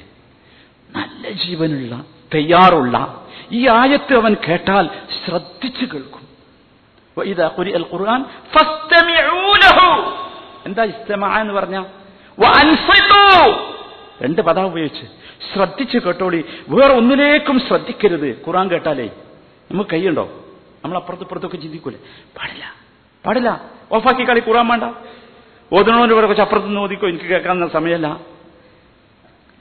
നല്ല 0.96 1.32
ജീവനുള്ള 1.32 2.06
തയ്യാറുള്ള. 2.34 3.28
ഈ 3.52 3.68
ആയത്ത് 3.68 4.14
അവൻ 4.14 4.36
കേട്ടാൽ 4.48 4.90
ശ്രദ്ധിച്ചു 5.26 5.86
കേൾക്കും. 5.86 6.26
ഖുർആൻ 7.94 8.26
എന്താ 10.66 10.84
ഇസ്തമ 10.84 11.40
എന്ന് 11.40 11.54
പറഞ്ഞ? 11.54 11.84
രണ്ട് 14.24 14.42
പദം 14.42 14.66
ഉപയോഗിച്ച് 14.66 15.06
ശ്രദ്ധിച്ചു 15.54 15.98
കേട്ടോളി. 15.98 16.46
വേറെ 16.70 16.94
ഒന്നിലേക്കും 16.94 17.60
ശ്രദ്ധിക്കരുത്. 17.60 18.44
ഖുറാൻ 18.48 18.70
കേട്ടാലേ. 18.70 19.10
നമുക്ക് 19.72 19.90
കൈയുണ്ടോ? 19.90 20.46
നമ്മൾ 20.84 20.98
അപ്പുറത്ത് 20.98 21.24
ഇപ്പുറത്തൊക്കെ 21.24 21.58
ചിന്തിക്കൂലേ. 21.58 21.98
പാടില്ല. 22.38 22.76
പാടില്ല. 23.26 23.75
ഓഫാക്കി 23.92 24.30
കളി 24.30 24.40
കൂടാൻ 24.40 24.68
വേണ്ട. 24.68 24.84
ഓതണോന്റെ 25.74 26.14
ഇവിടെ 26.14 26.26
കുറച്ച് 26.26 26.42
അപ്പുറത്ത് 26.42 26.68
എനിക്ക് 27.06 27.26
കേൾക്കാൻ 27.26 27.70
സമയമല്ല. 27.70 28.08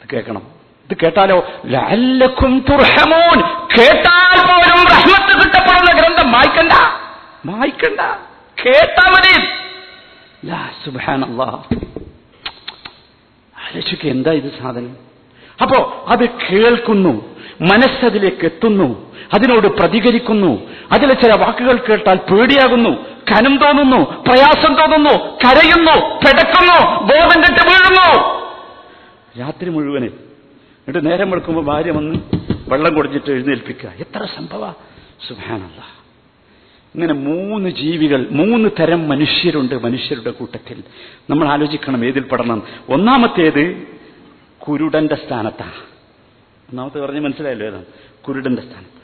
ഇത് 0.02 0.08
കേൾക്കണം. 0.12 0.42
ഇത് 0.90 0.96
കേട്ടാലോ? 1.02 1.46
ലഅല്ലക്കും 1.66 2.64
തുർഹമൂൻ. 2.70 3.40
കേട്ടാൽ 3.78 4.46
പോലും 4.46 4.84
കിട്ടപ്പെടുന്ന 5.40 6.00
ഗ്രന്ഥം 6.00 6.32
വായിക്കണ്ട. 6.32 6.72
വായിക്കണ്ട. 7.46 8.00
കേട്ടാ 8.66 9.10
മതി. 9.10 9.46
ലാ 10.46 10.70
എന്താ 14.06 14.30
ഇത് 14.30 14.62
സാധനം? 14.62 14.96
അപ്പോ 15.62 16.04
അത് 16.08 16.28
കേൾക്കുന്നു. 16.28 17.33
മനസ്സതിലേക്ക് 17.60 18.44
എത്തുന്നു 18.44 19.14
അതിനോട് 19.34 19.68
പ്രതികരിക്കുന്നു. 19.68 20.62
അതിലെ 20.92 21.14
ചില 21.14 21.36
വാക്കുകൾ 21.40 21.76
കേട്ടാൽ 21.76 22.16
പേടിയാകുന്നു. 22.16 22.90
കനം 23.32 23.56
തോന്നുന്നു. 23.56 23.96
പ്രയാസം 23.96 24.74
തോന്നുന്നു. 24.74 25.10
കരയുന്നു. 25.10 26.14
പെടക്കുന്നു. 26.16 27.02
ബോധം 27.02 27.42
കെട്ട് 27.42 27.66
വീഴുന്നു. 27.66 28.34
രാത്രി 29.38 29.68
മുഴുവനെ. 29.68 30.06
എന്നിട്ട് 30.88 31.10
നേരം 31.10 31.30
വെളുക്കുമ്പോൾ 31.30 31.64
ഭാര്യ 31.64 31.90
വന്ന് 31.90 32.18
വെള്ളം 32.68 32.94
കുടിച്ചിട്ട് 32.94 33.30
എഴുന്നേൽപ്പിക്കുക. 33.30 33.90
എത്ര 34.00 34.26
സംഭവ? 34.36 34.70
സുഹാനല്ല 35.28 36.04
ഇങ്ങനെ 36.94 37.12
മൂന്ന് 37.12 37.70
ജീവികൾ 37.70 38.26
മൂന്ന് 38.30 38.70
തരം 38.80 39.08
മനുഷ്യരുണ്ട് 39.08 39.84
മനുഷ്യരുടെ 39.84 40.30
കൂട്ടത്തിൽ. 40.30 40.82
നമ്മൾ 41.30 41.48
ആലോചിക്കണം 41.48 42.04
ഏതിൽ 42.04 42.22
പെടണം. 42.22 42.62
ഒന്നാമത്തേത് 42.88 43.86
കുരുടന്റെ 44.58 45.14
സ്ഥാനത്താണ്. 45.14 45.93
ഒന്നാമത്തെ 46.70 46.98
പറഞ്ഞ് 46.98 47.20
മനസ്സിലായല്ലോ 47.20 47.66
ഏതാണ് 47.66 47.84
കുരുടന്റെ 48.28 48.62
സ്ഥാനം. 48.62 48.94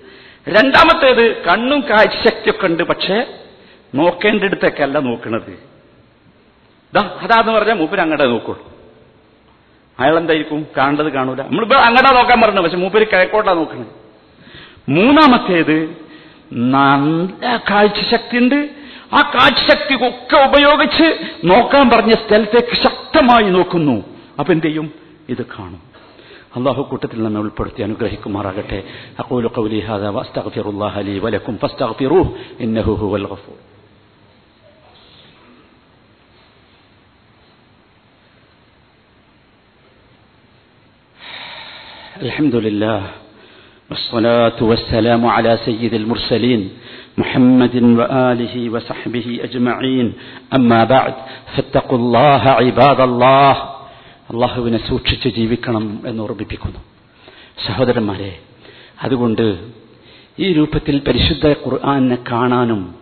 രണ്ടാമത്തേത് 0.48 1.44
കണ്ണും 1.44 1.80
കാഴ്ചശക്തിയൊക്കെ 1.80 2.66
ഉണ്ട് 2.66 2.82
പക്ഷേ 2.82 3.26
നോക്കേണ്ടിടത്തേക്കല്ല 3.94 4.98
നോക്കണത്. 4.98 5.62
ദാ 6.94 7.00
അതാന്ന് 7.00 7.52
പറഞ്ഞാൽ 7.52 7.74
മൂപ്പര് 7.74 8.00
അങ്ങടെ 8.00 8.24
നോക്കുള്ളൂ. 8.24 8.70
അയാൾ 9.98 10.18
എന്തായിരിക്കും 10.18 10.66
കാണേണ്ടത് 10.76 11.12
കാണൂല 11.12 11.42
നമ്മളിപ്പോ 11.42 11.76
അങ്ങടാ 11.76 12.12
നോക്കാൻ 12.16 12.40
പറഞ്ഞു 12.40 12.60
പക്ഷെ 12.60 12.76
മൂപ്പര് 12.76 13.06
കിഴക്കോട്ടാ 13.06 13.52
നോക്കണേ. 13.52 13.86
മൂന്നാമത്തേത് 14.88 15.96
നല്ല 16.52 17.62
കാഴ്ചശക്തി 17.70 18.36
ഉണ്ട്. 18.36 18.70
ആ 19.12 19.32
കാഴ്ചശക്തി 19.34 19.94
ഒക്കെ 19.94 20.36
ഉപയോഗിച്ച് 20.36 21.36
നോക്കാൻ 21.44 21.90
പറഞ്ഞ 21.90 22.12
സ്ഥലത്തേക്ക് 22.12 22.74
ശക്തമായി 22.82 23.50
നോക്കുന്നു. 23.50 24.04
അപ്പൊ 24.38 24.52
എന്ത് 24.52 24.66
ചെയ്യും? 24.66 24.92
ഇത് 25.28 25.46
കാണും. 25.46 25.89
അള്ളാഹു 26.57 26.81
കൂട്ടത്തിൽ 26.89 27.19
നമ്മെ 27.25 27.39
ഉൾപ്പെടുത്തി 27.43 27.81
അനുഗ്രഹിക്കുമാറാകട്ടെ 27.87 28.79
അഖൂലു 29.23 29.49
ഖൗലി 29.57 29.79
ഹാദാ 29.87 30.11
വഅസ്തഗ്ഫിറുല്ലാഹ 30.17 31.03
ലീ 31.07 31.15
വലക്കും 31.25 31.55
ഫസ്തഗ്ഫിറൂഹ് 31.63 32.29
ഇന്നഹു 32.67 32.93
ഹുവൽ 33.03 33.25
ഗഫൂർ 33.33 33.57
الحمد 42.21 42.55
لله 42.57 43.01
والصلاة 43.89 44.59
والسلام 44.61 45.25
على 45.27 45.57
سيد 45.59 45.93
المرسلين 45.93 46.69
محمد 47.17 47.75
وآله 47.75 48.69
وصحبه 48.69 49.39
أجمعين 49.43 50.13
أما 50.51 50.83
بعد 50.85 51.13
فاتقوا 51.55 51.97
الله 51.97 52.41
عباد 52.51 52.99
الله 53.01 53.53
അള്ളാഹുവിനെ 54.30 54.88
സൂക്ഷിച്ച് 54.88 55.28
ജീവിക്കണം 55.28 56.02
എന്ന് 56.06 56.22
ഓർമ്മിപ്പിക്കുന്നു. 56.22 56.78
സഹോദരന്മാരെ 57.66 58.38
അതുകൊണ്ട് 59.02 59.70
ഈ 60.38 60.52
രൂപത്തിൽ 60.52 60.98
പരിശുദ്ധ 60.98 61.46
ഖുർആാനെ 61.46 62.18
കാണാനും 62.30 62.94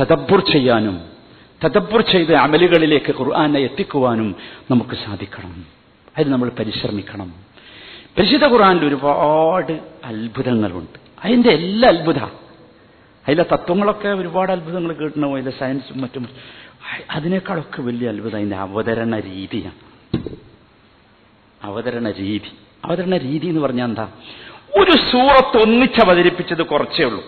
തദബ്ബുർ 0.00 0.40
ചെയ്യാനും 0.40 1.00
തദബ്ബുർ 1.64 2.00
ചെയ്ത 2.00 2.32
അമലുകളിലേക്ക് 2.32 3.14
ഖുർആാനെ 3.18 3.60
എത്തിക്കുവാനും 3.60 4.36
നമുക്ക് 4.70 4.96
സാധിക്കണം. 5.06 5.64
അതിന് 6.18 6.32
നമ്മൾ 6.32 6.50
പരിശ്രമിക്കണം. 6.58 7.32
പരിശുദ്ധ 8.18 8.44
ഖുർആാനിൽ 8.44 8.84
ഒരുപാട് 8.84 9.72
അത്ഭുതങ്ങളുണ്ട്. 10.04 10.98
അതിന്റെ 11.24 11.48
എല്ലാ 11.48 11.88
അത്ഭുത 11.88 12.18
അതിലെ 13.28 13.44
തത്വങ്ങളൊക്കെ 13.52 14.08
ഒരുപാട് 14.08 14.52
അത്ഭുതങ്ങൾ 14.52 14.92
കേട്ടണോ 14.92 15.36
അതിലെ 15.36 15.52
സയൻസും 15.58 16.00
മറ്റും. 16.00 16.28
അതിനേക്കാളൊക്കെ 17.10 17.82
വലിയ 17.82 18.08
അത്ഭുതം 18.08 18.36
അതിന്റെ 18.36 18.56
അവതരണ 18.56 19.18
രീതിയാണ്. 19.18 19.88
അവതരണ 21.64 22.10
രീതി 22.10 22.52
അവതരണ 22.84 23.16
രീതി 23.16 23.46
എന്ന് 23.46 23.60
പറഞ്ഞാൽ 23.60 23.84
എന്താ? 23.84 24.08
ഒരു 24.80 24.90
സൂറത്ത് 24.90 25.62
ഒന്നിച്ച് 25.62 26.00
അവതരിപ്പിച്ചത് 26.04 26.62
കുറച്ചേ 26.62 27.04
ഉള്ളൂ. 27.04 27.24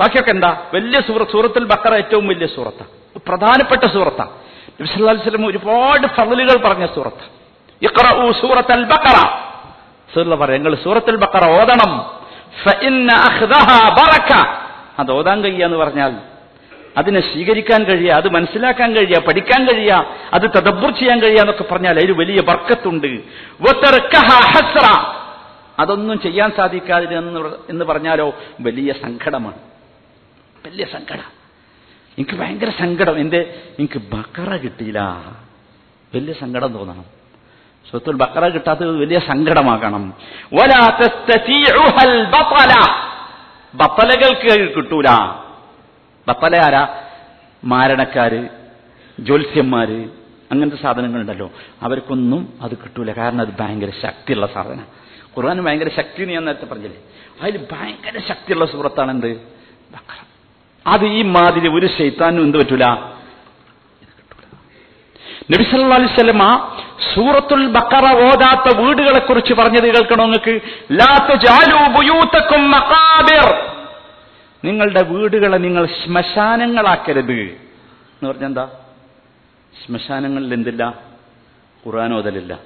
ബാക്കിയൊക്കെ 0.00 0.30
എന്താ? 0.30 0.62
വലിയ 0.74 1.00
സൂറത്ത് 1.00 1.30
സൂറത്തിൽ 1.30 1.64
ബക്കറ 1.64 1.94
ഏറ്റവും 1.94 2.28
വലിയ 2.28 2.46
സൂറത്താ. 2.46 2.84
പ്രധാനപ്പെട്ട 3.26 3.92
സൂറത്താണ് 3.92 4.30
നബിസ്വല്ലം 4.80 5.46
ഒരുപാട് 5.46 6.06
ഫലലുകൾ 6.06 6.68
പറഞ്ഞ 6.68 6.86
സൂറത്ത്. 6.86 7.38
ഇഖ്റഊ 7.82 8.32
സൂറത്തൽ 8.32 8.84
ബക്കറ. 8.84 9.38
പറയാം 10.34 10.62
നിങ്ങൾ 10.62 10.82
ബക്കറ 11.16 11.50
ഓതണം. 11.50 12.18
അത് 14.98 15.12
ഓതാൻ 15.12 15.42
കഴിയാന്ന് 15.42 15.76
പറഞ്ഞാൽ 15.76 16.37
അതിനെ 16.96 17.20
സ്വീകരിക്കാൻ 17.20 17.84
കഴിയുക 17.84 18.12
അത് 18.12 18.28
മനസ്സിലാക്കാൻ 18.28 18.96
കഴിയുക 18.96 19.20
പഠിക്കാൻ 19.20 19.66
കഴിയുക 19.74 20.14
അത് 20.34 20.42
തദബ്ബുർ 20.42 20.90
ചെയ്യാൻ 20.90 21.22
കഴിയുക 21.22 21.40
എന്നൊക്കെ 21.40 21.62
പറഞ്ഞാൽ 21.62 21.98
അതിൽ 21.98 22.12
വലിയ 22.12 22.42
ബർക്കത്തുണ്ട്. 22.42 23.06
ഹസ്ര. 24.26 25.14
അതൊന്നും 25.78 26.20
ചെയ്യാൻ 26.20 26.52
സാധിക്കാതെ 26.56 27.18
എന്ന് 27.70 27.84
പറഞ്ഞാലോ 27.84 28.34
വലിയ 28.60 28.92
സങ്കടമാണ്. 28.92 29.56
വലിയ 30.66 30.84
സങ്കടം. 30.84 31.38
എനിക്ക് 32.18 32.34
ഭയങ്കര 32.34 32.70
സങ്കടം. 32.70 33.18
എന്റെ 33.18 33.62
എനിക്ക് 33.78 33.98
ബക്കറ 33.98 34.56
കിട്ടിയില്ല. 34.56 35.24
വലിയ 36.14 36.32
സങ്കടം 36.32 36.72
തോന്നണം. 36.72 37.04
സ്വത്തുൽ 37.90 38.14
ബക്കറ 38.14 38.48
കിട്ടാത്തത് 38.48 38.96
വലിയ 38.96 39.18
സങ്കടമാകണം. 39.18 40.14
ബത്തലകൾക്ക് 43.74 44.74
കിട്ടൂല. 44.74 45.06
ആരാ 46.66 46.88
മാരണക്കാര് 47.64 48.48
ജ്യോത്സ്യന്മാര് 49.20 50.08
അങ്ങനത്തെ 50.52 50.76
സാധനങ്ങളുണ്ടല്ലോ. 50.76 51.50
അവർക്കൊന്നും 51.82 52.58
അത് 52.62 52.70
കിട്ടൂല. 52.70 53.12
കാരണം 53.12 53.40
അത് 53.40 53.48
ഭയങ്കര 53.60 53.90
ശക്തിയുള്ള 54.02 54.46
സാധന. 54.46 54.80
ഖുർആൻ 55.36 55.64
ഭയങ്കര 55.64 55.90
ശക്തി 55.96 56.22
എന്ന് 56.22 56.34
ഞാൻ 56.34 56.44
നേരത്തെ 56.44 56.66
പറഞ്ഞില്ലേ? 56.66 56.96
അതിൽ 57.42 57.66
ഭയങ്കര 57.72 58.22
ശക്തിയുള്ള 58.28 58.66
സൂറത്താണ് 58.66 59.10
എന്ത് 59.10 59.40
അത് 60.86 61.04
ഈ 61.04 61.22
മാതിരി 61.22 61.68
ഒരു 61.68 61.86
ശൈത്താനും 61.86 62.42
എന്ത് 62.42 62.58
പറ്റൂല? 62.58 62.84
നബിസല്ലാ 65.50 65.96
അലിസ്വലമ 65.96 66.70
സൂറത്തുൽ 67.14 67.66
ബക്കറ 67.66 68.12
ഓതാത്ത 68.12 68.76
വീടുകളെ 68.76 69.18
കുറിച്ച് 69.18 69.54
പറഞ്ഞത് 69.54 69.82
കേൾക്കണോ 69.82 70.24
നിങ്ങൾക്ക്? 70.24 70.60
നിങ്ങളുടെ 74.64 75.02
വീടുകളെ 75.02 75.58
നിങ്ങൾ 75.58 75.86
ശ്മശാനങ്ങളാക്കരുത്. 75.86 77.32
എന്ന് 77.32 78.28
പറഞ്ഞാൽ 78.28 78.48
എന്താ? 78.48 78.68
ശ്മശാനങ്ങളിൽ 79.86 80.54
എന്തില്ല? 80.54 80.94
ഖുറാനോതലില്ല 81.86 82.58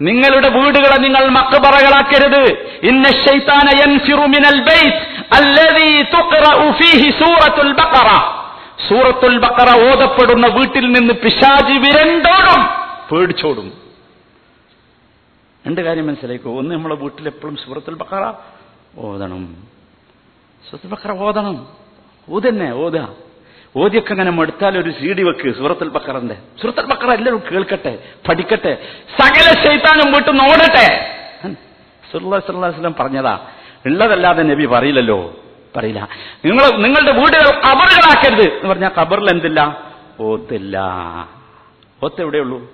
നിങ്ങളുടെ 0.00 0.48
വീടുകളെ 0.48 1.00
നിങ്ങൾ 1.00 1.28
മക്കബറകളാക്കരുത് 1.28 2.42
ഇന്ന 2.82 3.08
മിനൽ 4.26 4.64
ഫീഹി 6.72 7.10
സൂറത്തുൽ 7.10 7.72
ബഖറ. 7.72 8.08
സൂറത്തുൽ 8.88 9.38
ബഖറ 9.38 9.68
ഓതപ്പെടുന്ന 9.90 10.46
വീട്ടിൽ 10.46 10.92
നിന്ന് 10.92 11.14
പിശാജി 11.14 11.78
വിരണ്ടോടും 11.78 12.60
പേടിച്ചോടും. 13.12 13.89
രണ്ട് 15.66 15.80
കാര്യം 15.80 16.06
മനസ്സിലാക്കോ 16.06 16.58
ഒന്ന് 16.58 16.74
നമ്മളെ 16.74 16.94
വീട്ടിൽ 16.94 17.26
എപ്പോഴും 17.26 17.56
സൂറത്തുൽ 17.56 17.94
ബക്കറ 17.94 18.32
ഓതണം. 18.96 19.56
സൂറത്തുൽ 20.70 20.88
ബക്കറ 20.88 21.12
ഓതണം. 21.12 21.68
ഓതന്നെ 22.28 22.74
ഓത. 22.74 23.06
ഓതിയൊക്കെ 23.76 24.12
അങ്ങനെ 24.12 24.30
മടുത്താൽ 24.30 24.78
ഒരു 24.78 24.90
സി 24.90 25.12
ഡി 25.12 25.22
വെക്ക് 25.22 25.54
സൂറത്തുൽ 25.58 25.88
ബക്കറിന്റെ 25.88 26.34
സൂറത്തുൽ 26.62 26.86
ബക്കറ 26.86 27.10
എല്ലാവരും 27.10 27.42
കേൾക്കട്ടെ 27.52 27.98
പഠിക്കട്ടെ. 28.28 28.88
സകല 29.20 29.64
ശൈത്താനും 29.64 30.12
വീട്ടിൽ 30.12 30.30
നിന്ന് 30.30 30.44
ഓടട്ടെ. 30.44 31.16
സുല്ലാസ്ലം 32.12 32.94
പറഞ്ഞതാ. 33.00 33.46
ഉള്ളതല്ലാതെ 33.86 34.42
നബി 34.42 34.66
പറയില്ലല്ലോ. 34.66 35.34
പറയില്ല. 35.76 36.08
നിങ്ങൾ 36.44 36.76
നിങ്ങളുടെ 36.76 37.12
വീടുകൾ 37.12 37.50
കബറുകളാക്കരുത് 37.50 38.54
എന്ന് 38.54 38.68
പറഞ്ഞാൽ 38.68 38.88
കബറിൽ 38.88 39.30
എന്തില്ല? 39.30 39.90
ഓത്തില്ല. 40.20 40.78
ഓത്ത് 42.04 42.20
എവിടെയുള്ളൂ? 42.20 42.72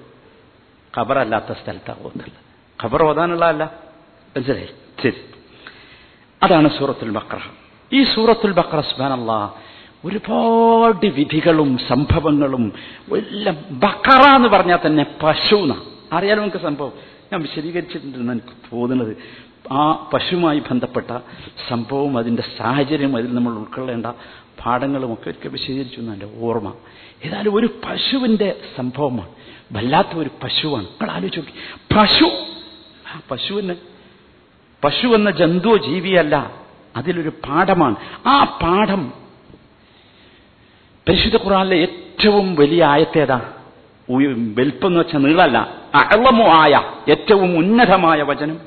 കബറല്ലാത്ത 0.98 1.52
സ്ഥലത്താണ് 1.52 2.02
ഓത്തുള്ളത് 2.02 2.45
ഖബർ 2.84 3.02
ഓതാനുള്ളതല്ല. 3.02 3.72
മനസ്സിലായി? 4.36 4.68
ശരി. 5.02 5.14
അതാണ് 6.42 6.78
സൂറത്തുൽ 6.78 7.10
ബക്ര 7.10 7.38
ഈ 7.92 8.04
സൂറത്തുൽ 8.04 8.52
ബക്ര 8.52 8.80
സുബാനല്ല 8.80 9.54
ഒരുപാട് 10.04 11.06
വിധികളും 11.06 11.78
സംഭവങ്ങളും 11.78 12.72
എല്ലാം 13.16 13.56
ബക്കറ 13.70 14.34
എന്ന് 14.36 14.48
പറഞ്ഞാൽ 14.48 14.78
തന്നെ 14.86 15.06
പശു 15.22 15.54
എന്നാ. 15.54 15.82
അറിയാലോ 16.12 16.40
നമുക്ക് 16.40 16.56
സംഭവം? 16.56 16.92
ഞാൻ 17.32 17.42
വിശദീകരിച്ചിട്ടുണ്ടെന്ന് 17.42 18.32
എനിക്ക് 18.32 18.76
തോന്നുന്നത്. 18.76 19.16
ആ 19.72 20.10
പശുവുമായി 20.14 20.58
ബന്ധപ്പെട്ട 20.58 21.18
സംഭവവും 21.68 22.18
അതിന്റെ 22.18 22.42
സാഹചര്യം 22.58 23.16
അതിൽ 23.16 23.34
നമ്മൾ 23.34 23.52
ഉൾക്കൊള്ളേണ്ട 23.52 24.06
പാഠങ്ങളും 24.64 25.12
ഒക്കെ 25.12 25.28
ഒരിക്കൽ 25.28 25.48
വിശദീകരിച്ചു 25.48 26.00
എന്റെ 26.00 26.30
ഓർമ്മ. 26.40 26.74
ഏതായാലും 27.24 27.54
ഒരു 27.54 27.66
പശുവിന്റെ 27.66 28.60
സംഭവമാണ്. 28.76 29.28
വല്ലാത്ത 29.72 30.08
ഒരു 30.14 30.30
പശുവാണ്. 30.42 30.84
നിങ്ങൾ 30.84 31.10
ആലോചിച്ച് 31.10 31.40
നോക്കി. 31.40 31.52
പശു 31.94 32.55
പശുവിന്. 33.30 33.74
പശു 34.84 35.06
എന്ന 35.06 35.30
ജന്തു 35.30 35.76
ജീവിയല്ല. 35.76 36.52
അതിലൊരു 36.96 37.28
പാഠമാണ്. 37.28 37.96
ആ 38.26 38.58
പാഠം 38.62 39.12
പരിശുദ്ധ 41.08 41.36
ഖുറാനിലെ 41.36 41.76
ഏറ്റവും 41.76 42.54
വലിയ 42.54 42.84
ആയത്തേതാ. 42.84 43.52
വലിപ്പം 44.10 44.86
എന്ന് 44.86 45.00
വെച്ചാൽ 45.00 45.18
നീളല്ല 45.18 45.58
അളമു 45.94 46.44
ആയ 46.44 46.94
ഏറ്റവും 47.10 47.58
ഉന്നതമായ 47.58 48.22
വചനം. 48.22 48.60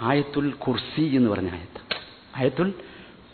ആയത്തുൽ 0.00 0.50
കുർസി 0.50 1.00
എന്ന് 1.00 1.30
പറഞ്ഞ 1.30 1.50
ആയത്ത്. 1.50 1.96
ആയത്തുൽ 2.36 2.72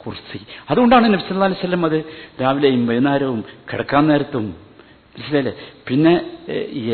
കുർസി. 0.07 0.41
അതുകൊണ്ടാണ് 0.71 1.05
നബി 1.05 1.17
സല്ലല്ലാഹു 1.17 1.51
അലൈഹി 1.51 1.61
വസല്ലം 1.61 1.85
അത് 1.85 2.05
രാവിലെയും 2.43 2.87
വൈകുന്നേരവും 2.87 3.45
കിടക്കാൻ 3.73 4.07
നേരത്തും 4.07 4.45
മനസ്സിലല്ലേ 4.47 5.53
പിന്നെ 5.89 6.31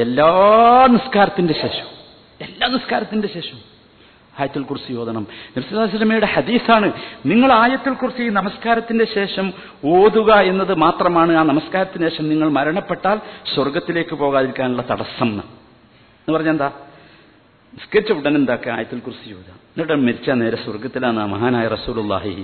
എല്ലാ 0.00 0.32
നിസ്കാരത്തിന്റെ 0.90 1.54
ശേഷം 1.54 1.95
എല്ലാ 2.40 2.66
നിസ്കാരത്തിന്റെ 2.68 3.28
ശേഷം 3.28 3.58
ആയത്തിൽ 4.34 4.62
കുറിച്ച് 4.62 4.94
ഓതണം. 4.94 5.24
നബ്സുല്ലാസ്ലമയുടെ 5.54 6.28
ഹദീസാണ് 6.32 6.88
നിങ്ങൾ 7.26 7.50
ആയത്തിൽ 7.54 7.92
കുറിച്ച് 7.94 8.22
ഈ 8.22 8.30
നമസ്കാരത്തിന്റെ 8.34 9.06
ശേഷം 9.14 9.46
ഓതുക 9.92 10.30
എന്നത് 10.50 10.74
മാത്രമാണ് 10.82 11.32
ആ 11.38 11.44
നമസ്കാരത്തിന് 11.44 12.04
ശേഷം 12.08 12.26
നിങ്ങൾ 12.32 12.48
മരണപ്പെട്ടാൽ 12.58 13.18
സ്വർഗത്തിലേക്ക് 13.52 14.14
പോകാതിരിക്കാനുള്ള 14.20 14.82
തടസ്സം 14.90 15.30
എന്ന് 15.32 15.44
പറഞ്ഞാൽ 16.28 16.54
എന്താ? 16.56 16.68
നിസ്കരിച്ച 17.72 18.12
ഉടൻ 18.12 18.34
എന്താക്കുക 18.36 18.70
ആയത്തുൽ 18.76 19.00
കുറിച്ച് 19.00 19.34
ഓതുക 19.34 19.52
എന്നിട്ട് 19.72 19.96
മരിച്ച 20.04 20.28
നേരെ 20.40 20.58
സ്വർഗത്തിലാണ് 20.62 21.22
മഹാനായ 21.34 21.66
റസൂലുള്ളാഹി 21.74 22.34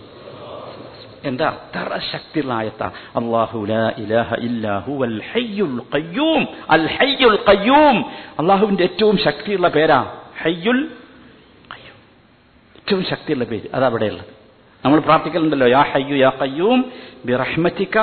എന്താ? 1.25 1.49
അത്ര 1.49 2.01
ശക്തിയുള്ള 2.13 2.55
ആയത്ത 2.55 2.83
അള്ളാഹു 3.17 3.67
ലാ 3.67 3.93
ഇലാഹ 3.99 4.35
ഇല്ലാ 4.35 4.79
ഹുവൽ 4.79 5.23
ഹയ്യുൽ 5.33 5.81
ഖയ്യൂം. 5.95 6.49
അൽ 6.71 6.87
ഹയ്യുൽ 6.87 7.39
ഖയ്യൂം. 7.49 8.05
അള്ളാഹുവിന്റെ 8.39 8.83
ഏറ്റവും 8.83 9.19
ശക്തിയുള്ള 9.19 9.69
പേരാ 9.69 10.17
ഹയ്യുൽ 10.43 10.81
ഖയ്യൂം. 11.73 11.99
ഏറ്റവും 12.77 13.05
ശക്തിയുള്ള 13.05 13.45
പേര്. 13.45 13.69
അതവിടെയുള്ളത് 13.75 14.27
നമ്മൾ 14.85 15.01
പ്രാർത്ഥിക്കലുണ്ടല്ലോ 15.01 15.67
യാ 15.67 15.83
ഹയ്യു 15.83 16.17
യാ 16.17 16.33
ഖയ്യൂം 16.41 16.93
ബിറഹ്മതിക 17.25 17.99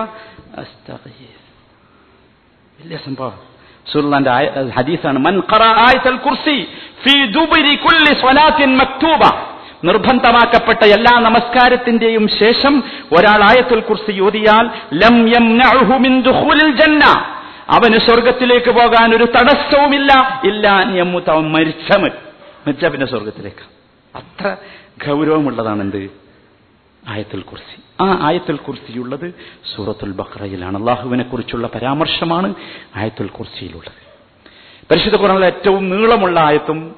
അസ്തഗീസ് 0.57 1.39
വലിയ 2.81 2.97
സംഭവം. 3.05 3.49
സുല്ലാന്റെ 3.93 4.31
ഹദീസാണ് 4.75 5.19
മൻ 5.19 5.41
ഖറ 5.53 5.63
ആയത്തുൽ 5.63 6.17
കുർസി 6.17 6.67
ഫീ 7.03 7.25
ദുബരി 7.25 7.75
കുല്ലി 7.75 8.13
സ്വലാത്തിൻ 8.21 8.77
മക്തൂബ. 8.77 9.48
നിർബന്ധമാക്കപ്പെട്ട 9.83 10.83
എല്ലാ 10.83 11.19
നമസ്കാരത്തിന്റെയും 11.19 12.27
ശേഷം 12.27 12.83
ഒരാൾ 13.11 13.43
ആയത്തുൽ 13.43 13.79
കുർസി 13.79 14.11
യോതിയാൽ 14.11 14.69
ലം 14.93 15.29
യം 15.29 15.57
ജന്ന. 16.77 17.05
അവന് 17.69 17.93
സ്വർഗത്തിലേക്ക് 17.93 18.71
പോകാൻ 18.71 19.15
ഒരു 19.15 19.23
തടസ്സവുമില്ല. 19.23 20.41
ഇല്ല 20.45 20.83
ഞമ്മുത്ത 20.83 21.29
അവൻ 21.29 21.51
മരിച്ച 21.51 22.85
പിന്നെ 22.85 23.07
സ്വർഗത്തിലേക്ക്. 23.07 23.65
അത്ര 24.15 24.55
ഗൗരവമുള്ളതാണ് 25.07 25.81
എന്ത് 25.81 26.11
ആയത്തുൽ 27.07 27.41
കുർസി. 27.41 27.81
ആ 28.01 28.19
ആയത്തുൽ 28.21 28.57
കുർസിയുള്ളത് 28.57 29.33
സൂറത്തുൽ 29.75 30.11
ബഖറയിലാണ്. 30.11 30.77
അള്ളാഹുവിനെ 30.77 31.23
കുറിച്ചുള്ള 31.23 31.67
പരാമർശമാണ് 31.67 32.53
ആയത്തുൽ 32.95 33.27
കുർസിയിലുള്ളത്. 33.27 34.01
പരിശുദ്ധ 34.91 35.21
ഖുറാനിലെ 35.21 35.47
ഏറ്റവും 35.47 35.89
നീളമുള്ള 35.89 36.39
ആയത്തും 36.39 36.95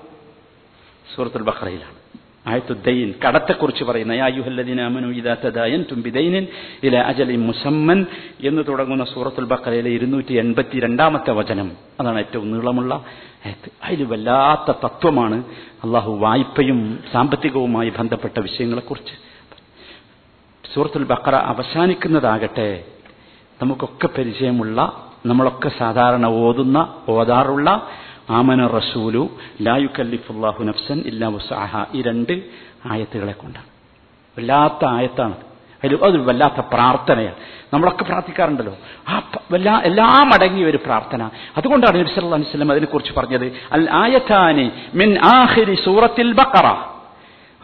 സൂറത്തുൽ 1.15 1.41
ബഖറയിലാണ്. 1.41 2.00
ആയത്തുദ്ദൈൻ 2.47 3.13
കടത്തെക്കുറിച്ച് 3.25 3.83
പറയുന്ന 3.83 4.11
യാ 4.11 4.25
അയ്യുഹല്ലദീന 4.25 4.81
ആമനു 4.81 5.07
ഇദാ 5.07 5.33
തദായൻതും 5.33 6.01
ബിദൈനിൻ 6.01 6.47
ഇല 6.83 6.97
അജലി 6.97 7.35
മുസമ്മൻ 7.35 8.05
എന്ന് 8.43 8.61
തുടങ്ങുന്ന 8.67 9.03
സൂറത്തുൽ 9.03 9.45
ബഖറയിലെ 9.45 9.89
ഇരുന്നൂറ്റി 9.89 10.33
എൺപത്തി 10.33 10.79
രണ്ടാമത്തെ 10.79 11.31
വചനം. 11.31 11.71
അതാണ് 11.99 12.19
ഏറ്റവും 12.19 12.51
നീളമുള്ള 12.51 13.03
അതിൽ 13.83 14.03
വല്ലാത്ത 14.03 14.75
തത്വമാണ് 14.85 15.43
അള്ളാഹു 15.83 16.11
വായ്പയും 16.17 17.03
സാമ്പത്തികവുമായി 17.11 17.89
ബന്ധപ്പെട്ട 17.89 18.39
വിഷയങ്ങളെക്കുറിച്ച്. 18.39 19.15
സൂറത്തുൽ 20.73 21.03
ബക്കറ 21.03 21.35
അവസാനിക്കുന്നതാകട്ടെ 21.35 22.83
നമുക്കൊക്കെ 23.61 24.07
പരിചയമുള്ള 24.07 25.07
നമ്മളൊക്കെ 25.25 25.69
സാധാരണ 25.79 26.25
ഓതുന്ന 26.25 26.77
ഓതാറുള്ള 27.09 27.87
ആമന 28.29 28.67
റസൂലു 28.67 29.29
ലായു 29.61 29.87
കല്ലിഫുല്ലാഹു 29.99 30.63
നഫ്സൻ 30.63 30.99
ഇല്ലാ 31.05 31.27
വസ്അഹ 31.27 31.85
ഈ 31.93 32.01
രണ്ട് 32.01 32.41
ആയത്തുകളെ 32.91 33.31
കൊണ്ടാണ്. 33.31 33.65
വല്ലാത്ത 34.37 34.85
ആയത്താണ്. 34.85 35.33
അതിൽ 35.83 35.99
അത് 36.03 36.17
വല്ലാത്ത 36.17 36.65
പ്രാർത്ഥനയാണ്. 36.73 37.35
നമ്മളൊക്കെ 37.73 38.03
പ്രാർത്ഥിക്കാറുണ്ടല്ലോ. 38.03 38.77
ആ 39.09 39.23
വല്ലാ 39.51 39.81
എല്ലാം 39.83 40.33
അടങ്ങിയ 40.33 40.65
ഒരു 40.65 40.77
പ്രാർത്ഥന. 40.77 41.29
അതുകൊണ്ടാണ് 41.57 41.95
നബി 41.95 42.09
സല്ലല്ലാഹു 42.09 42.35
അലൈഹി 42.35 42.49
വസല്ലം 42.49 42.71
അതിനെക്കുറിച്ച് 42.71 43.13
പറഞ്ഞത്. 43.13 43.51
അൽ 43.71 43.89
ആയത്താനി 43.91 44.71
മിൻ 44.93 45.19
ആഹിരി 45.19 45.75
സൂറത്തിൽ 45.85 46.33
ബഖറ. 46.33 46.75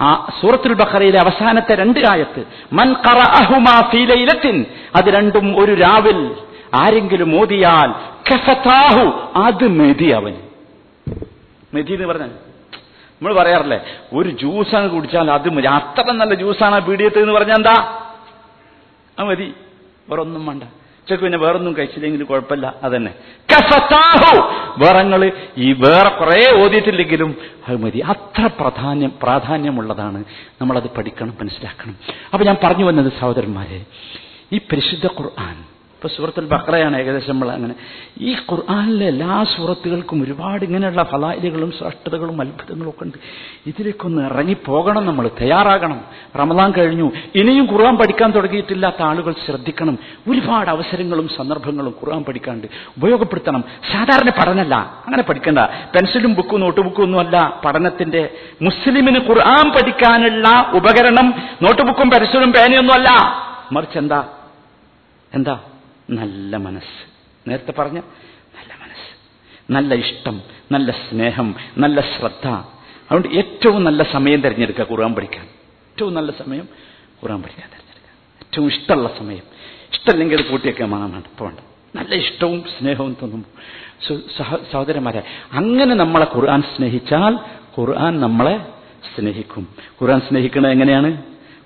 ആ 0.02 0.32
സൂറത്തുൽ 0.41 0.74
ബഖറയിലെ 0.74 1.20
അവസാനത്തെ 1.20 1.76
രണ്ട് 1.76 2.00
ആയത്ത്. 2.00 2.43
മൻ 2.74 2.93
ഖറഅഹുമാ 2.93 3.89
ഫീ 3.91 4.06
ലൈലത്തിൻ. 4.06 4.65
അത് 4.96 5.06
രണ്ടും 5.06 5.60
ഒരു 5.60 5.74
രാവിൽ 5.74 6.36
ആരെങ്കിലും 6.74 7.41
ഓതിയാൽ 7.41 7.93
അത് 9.36 9.67
മെതി 9.67 10.06
അവന് 10.06 10.46
മെതി 11.73 11.93
എന്ന് 11.93 12.08
പറഞ്ഞാൽ 12.08 12.27
നമ്മൾ 12.27 13.34
പറയാറില്ലേ 13.34 13.80
ഒരു 14.13 14.30
ജ്യൂസ് 14.30 14.69
ജ്യൂസാണ് 14.69 14.89
കുടിച്ചാൽ 14.89 15.32
അത് 15.32 15.49
മതി. 15.49 15.67
അത്ര 15.67 16.12
നല്ല 16.12 16.34
ജ്യൂസാണ് 16.34 16.80
പീഡിയത്ത് 16.80 17.19
എന്ന് 17.19 17.34
പറഞ്ഞാൽ 17.34 17.56
എന്താ? 17.56 17.75
ആ 19.19 19.23
മതി. 19.23 19.53
വേറെ 20.10 20.21
ഒന്നും 20.21 20.45
വേണ്ട. 20.45 20.63
ഉച്ചയ്ക്ക് 20.63 21.25
പിന്നെ 21.25 21.38
വേറൊന്നും 21.38 21.77
കഴിച്ചില്ലെങ്കിൽ 21.77 22.23
കുഴപ്പമില്ല. 22.23 22.75
അതന്നെ. 22.84 23.13
വേറെ 23.53 24.41
വേറങ്ങൾ 24.77 25.32
ഈ 25.58 25.73
വേറെ 25.73 26.10
കുറെ 26.10 26.63
ഓതിയിട്ടില്ലെങ്കിലും 26.63 27.38
അത് 27.67 27.77
മതി. 27.77 27.99
അത്ര 27.99 28.49
പ്രാധാന്യം 28.60 29.12
പ്രാധാന്യമുള്ളതാണ്. 29.23 30.23
നമ്മളത് 30.62 30.89
പഠിക്കണം 30.97 31.34
മനസ്സിലാക്കണം. 31.41 31.97
അപ്പൊ 32.34 32.45
ഞാൻ 32.45 32.58
പറഞ്ഞു 32.63 32.86
വന്നത് 32.86 33.12
സഹോദരന്മാരെ 33.19 33.86
ഈ 34.53 34.58
പരിശുദ്ധ 34.58 35.06
ഖുർആൻ 35.06 35.76
ഇപ്പൊ 35.97 36.10
സൂറത്തുൽ 36.17 36.45
ബക്രയാണ് 36.45 36.97
ഏകദേശം 36.97 37.33
നമ്മൾ 37.33 37.51
അങ്ങനെ. 37.51 37.75
ഈ 38.19 38.33
ഖുർആാനിലെ 38.33 39.07
എല്ലാ 39.07 39.45
സൂറത്തുകൾക്കും 39.57 40.23
ഒരുപാട് 40.23 40.65
ഇങ്ങനെയുള്ള 40.65 41.03
ഫലായിലുകളും 41.03 41.71
ശ്രേഷ്ഠതകളും 41.71 42.41
അത്ഭുതങ്ങളും 42.41 42.89
ഒക്കെ 42.89 43.03
ഉണ്ട്. 43.03 43.17
ഇതിലേക്ക് 43.65 44.05
ഒന്ന് 44.05 44.21
ഇറങ്ങിപ്പോകണം 44.21 45.05
നമ്മൾ 45.05 45.29
തയ്യാറാകണം. 45.41 46.01
റമദാൻ 46.39 46.71
കഴിഞ്ഞു. 46.71 47.12
ഇനിയും 47.36 47.67
ഖുർആൻ 47.71 47.97
പഠിക്കാൻ 47.97 48.31
തുടങ്ങിയിട്ടില്ലാത്ത 48.31 49.01
ആളുകൾ 49.01 49.33
ശ്രദ്ധിക്കണം. 49.45 49.97
ഒരുപാട് 50.29 50.69
അവസരങ്ങളും 50.69 51.27
സന്ദർഭങ്ങളും 51.27 51.95
ഖുർആൻ 52.05 52.23
പഠിക്കാണ്ട് 52.23 52.67
ഉപയോഗപ്പെടുത്തണം. 52.97 53.63
സാധാരണ 53.91 54.29
പഠനമല്ല 54.29 54.75
അങ്ങനെ 54.75 55.23
പഠിക്കണ്ട. 55.23 55.60
പെൻസിലും 55.95 56.33
ബുക്കും 56.33 56.60
നോട്ട് 56.60 56.81
ബുക്കും 56.81 57.03
ഒന്നുമല്ല. 57.03 57.62
പഠനത്തിന്റെ 57.65 58.29
മുസ്ലിമിന് 58.62 59.19
ഖുർആൻ 59.29 59.69
പഠിക്കാനുള്ള 59.69 60.71
ഉപകരണം 60.73 61.33
നോട്ട് 61.62 61.81
ബുക്കും 61.81 62.10
പെൻസിലും 62.10 62.53
പേനയൊന്നുമല്ല 62.53 63.07
മറിച്ച് 63.71 63.97
എന്താ? 63.97 64.27
എന്താ? 65.33 65.60
നല്ല 66.10 66.58
മനസ്സ്. 66.58 67.04
നേരത്തെ 67.50 67.72
പറഞ്ഞ 67.72 68.00
നല്ല 68.58 68.74
മനസ്സ്. 68.84 69.12
നല്ല 69.72 69.93
ഇഷ്ടം 69.93 70.41
നല്ല 70.72 70.91
സ്നേഹം 70.91 71.56
നല്ല 71.78 72.02
ശ്രദ്ധ. 72.02 72.48
അതുകൊണ്ട് 72.48 73.28
ഏറ്റവും 73.28 73.84
നല്ല 73.84 74.04
സമയം 74.04 74.41
തിരഞ്ഞെടുക്കുക 74.41 74.88
ഖുർആൻ 74.91 75.15
പഠിക്കാൻ. 75.15 75.46
ഏറ്റവും 75.46 76.13
നല്ല 76.13 76.32
സമയം 76.32 76.67
ഖുർആൻ 77.24 77.41
പഠിക്കാൻ 77.41 77.70
തിരഞ്ഞെടുക്കുക. 77.70 78.13
ഏറ്റവും 78.41 78.67
ഇഷ്ടമുള്ള 78.67 79.10
സമയം. 79.20 79.43
ഇഷ്ടമല്ലെങ്കിൽ 79.93 80.41
കൂട്ടിയൊക്കെ 80.41 80.84
വേണം 80.84 81.17
ഇപ്പോൾ 81.17 81.52
നല്ല 81.96 82.15
ഇഷ്ടവും 82.15 82.63
സ്നേഹവും 82.80 83.18
തോന്നുമ്പോൾ 83.22 84.64
സഹോദരന്മാരെ 84.72 85.24
അങ്ങനെ 85.51 85.95
നമ്മളെ 85.95 86.28
ഖുർആൻ 86.36 86.62
സ്നേഹിച്ചാൽ 86.62 87.39
ഖുർആൻ 87.80 88.20
നമ്മളെ 88.20 88.58
സ്നേഹിക്കും. 89.20 89.68
ഖുർആൻ 90.01 90.20
സ്നേഹിക്കുന്നത് 90.20 90.72
എങ്ങനെയാണ്? 90.72 91.24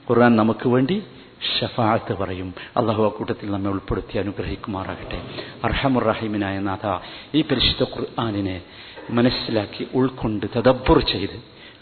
ഖുർആൻ 0.09 0.35
നമുക്ക് 0.35 0.69
വേണ്ടി 0.69 1.03
ഷഫാഅത്ത് 1.41 2.17
പറയും. 2.17 2.53
അള്ളാഹു 2.77 3.15
കൂട്ടത്തിൽ 3.17 3.51
നമ്മെ 3.51 3.69
ഉൾപ്പെടുത്തി 3.69 4.17
അനുഗ്രഹിക്കുമാറാകട്ടെ. 4.17 5.19
അർഹമുറഹിമിനായ 5.63 6.59
നാഥ 6.59 6.99
ഈ 7.35 7.41
പരിശുദ്ധ 7.41 7.83
ഖുർആാനിനെ 7.83 8.61
മനസ്സിലാക്കി 9.09 9.87
ഉൾക്കൊണ്ട് 9.93 10.45
തദബ്ബുർ 10.57 10.99
ചെയ്ത് 11.03 11.37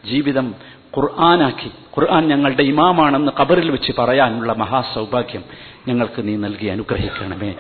ജീവിതം 0.06 0.56
ഖുർആനാക്കി. 0.98 1.72
ഖുർആൻ 1.98 2.28
ഞങ്ങളുടെ 2.28 2.64
ഇമാമാണെന്ന് 2.64 3.32
കബറിൽ 3.42 3.72
വെച്ച് 3.72 3.92
പറയാനുള്ള 4.00 4.54
മഹാസൗഭാഗ്യം 4.54 5.44
ഞങ്ങൾക്ക് 5.88 6.28
നീ 6.28 6.36
നൽകി 6.36 6.68
അനുഗ്രഹിക്കണമേ. 6.68 7.56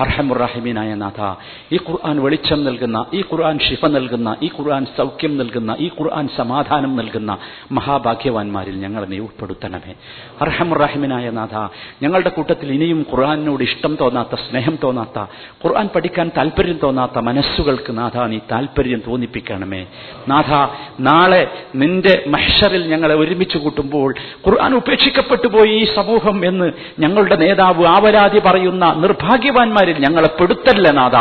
അർഹമുറാഹിമീനായ 0.00 0.94
നാഥ. 0.94 1.34
ഈ 1.72 1.76
ഖുർആൻ 1.76 2.22
വെളിച്ചം 2.22 2.64
നൽകുന്ന 2.64 3.06
ഈ 3.14 3.20
ഖുർആൻ 3.20 3.58
ഷിഫ 3.58 3.86
നൽകുന്ന 3.86 4.36
ഈ 4.42 4.50
ഖുർആൻ 4.58 4.86
സൗഖ്യം 4.96 5.38
നൽകുന്ന 5.38 5.76
ഈ 5.80 5.88
ഖുർആൻ 5.88 6.28
സമാധാനം 6.36 6.96
നൽകുന്ന 6.96 7.38
മഹാഭാഗ്യവാന്മാരിൽ 7.72 8.76
ഞങ്ങളെ 8.80 9.06
നീ 9.06 9.18
ഉൾപ്പെടുത്തണമേ. 9.18 9.94
അർഹമുറാഹിമീനായ 10.40 11.30
നാഥ 11.30 11.68
ഞങ്ങളുടെ 12.02 12.28
കൂട്ടത്തിൽ 12.28 12.72
ഇനിയും 12.72 13.06
ഖുർആാനിനോട് 13.12 13.62
ഇഷ്ടം 13.62 13.96
തോന്നാത്ത 14.00 14.34
സ്നേഹം 14.34 14.78
തോന്നാത്ത 14.84 15.18
ഖുർആൻ 15.64 15.88
പഠിക്കാൻ 15.94 16.30
താല്പര്യം 16.36 16.78
തോന്നാത്ത 16.82 17.18
മനസ്സുകൾക്ക് 17.18 17.98
നാഥ 17.98 18.16
നീ 18.26 18.38
താല്പര്യം 18.52 19.02
തോന്നിപ്പിക്കണമേ. 19.08 19.86
നാഥ 20.28 20.52
നാളെ 21.00 21.42
നിന്റെ 21.74 22.24
മഹ്ഷറിൽ 22.26 22.88
ഞങ്ങളെ 22.88 23.14
ഒരുമിച്ച് 23.14 23.58
കൂട്ടുമ്പോൾ 23.58 24.14
ഖുർആൻ 24.46 24.74
ഉപേക്ഷിക്കപ്പെട്ടു 24.74 25.48
പോയി 25.48 25.70
ഈ 25.70 25.84
സമൂഹം 25.94 26.46
എന്ന് 26.46 26.72
ഞങ്ങളുടെ 26.98 27.36
നേതാവ് 27.36 27.86
ആവരാതി 27.86 28.38
പറയുന്ന 28.38 28.92
നിർഭാഗ്യവാന്മാരിൽ 28.92 29.89
ഞങ്ങളെ 29.98 30.28
പെടുത്തല്ല 30.28 30.90
നാഥ? 30.90 31.16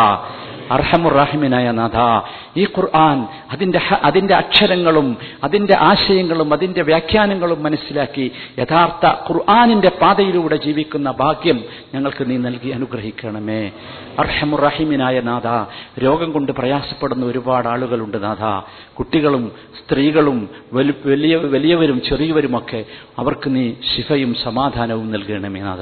അർഹമുറാഹിമിനായ 0.72 1.72
നാഥ. 1.72 2.22
ഈ 2.60 2.64
ഖുർആൻ 2.64 3.28
അതിന്റെ 3.52 3.80
അതിന്റെ 4.04 4.34
അക്ഷരങ്ങളും 4.34 5.18
അതിന്റെ 5.44 5.78
ആശയങ്ങളും 5.78 6.54
അതിന്റെ 6.54 6.82
വ്യാഖ്യാനങ്ങളും 6.82 7.64
മനസ്സിലാക്കി 7.64 8.32
യഥാർത്ഥ 8.60 9.06
ഖുർആാനിന്റെ 9.06 9.90
പാതയിലൂടെ 10.02 10.56
ജീവിക്കുന്ന 10.56 11.12
ഭാഗ്യം 11.12 11.64
ഞങ്ങൾക്ക് 11.94 12.30
നീ 12.30 12.38
നൽകി 12.38 12.70
അനുഗ്രഹിക്കണമേ. 12.70 13.72
അർഹമുറാഹിമിനായ 14.20 15.20
നാഥ 15.20 15.66
രോഗം 16.00 16.32
കൊണ്ട് 16.32 16.52
പ്രയാസപ്പെടുന്ന 16.52 17.26
ഒരുപാട് 17.26 17.68
ആളുകളുണ്ട് 17.68 18.24
നാഥ. 18.24 18.64
കുട്ടികളും 18.98 19.52
സ്ത്രീകളും 19.80 20.50
വലു- 20.74 21.08
വലിയ 21.08 21.36
വലിയവരും 21.36 22.02
ചെറിയവരുമൊക്കെ 22.10 22.86
അവർക്ക് 23.20 23.56
നീ 23.56 23.74
ശിഫയും 23.98 24.36
സമാധാനവും 24.44 25.12
നൽകണമേ 25.12 25.60
നാഥ. 25.62 25.82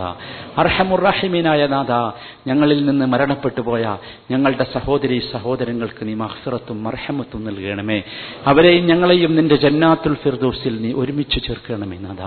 അർഹമുറാഹിമീനായ 0.60 1.68
നാഥ 1.68 2.12
ഞങ്ങളിൽ 2.48 2.86
നിന്ന് 2.86 3.06
മരണപ്പെട്ടു 3.06 3.62
പോയ 3.62 3.98
ഞങ്ങളുടെ 4.32 4.64
സഹോദരി 4.78 5.21
സഹോദരങ്ങൾക്ക് 5.32 6.07
നീ 6.07 6.13
മഹ്ഫിറത്തും 6.13 6.84
മർഹമത്തും 6.84 7.43
നൽകണമേ. 7.45 8.03
അവരെയും 8.45 8.86
ഞങ്ങളെയും 8.86 9.36
നിന്റെ 9.36 9.55
ജന്നാത്തുൽ 9.55 10.13
ഫിർദോസിൽ 10.13 10.82
നീ 10.82 10.93
ഒരുമിച്ച് 10.93 11.39
ചേർക്കണമേ 11.47 11.97
നാഥ. 11.97 12.21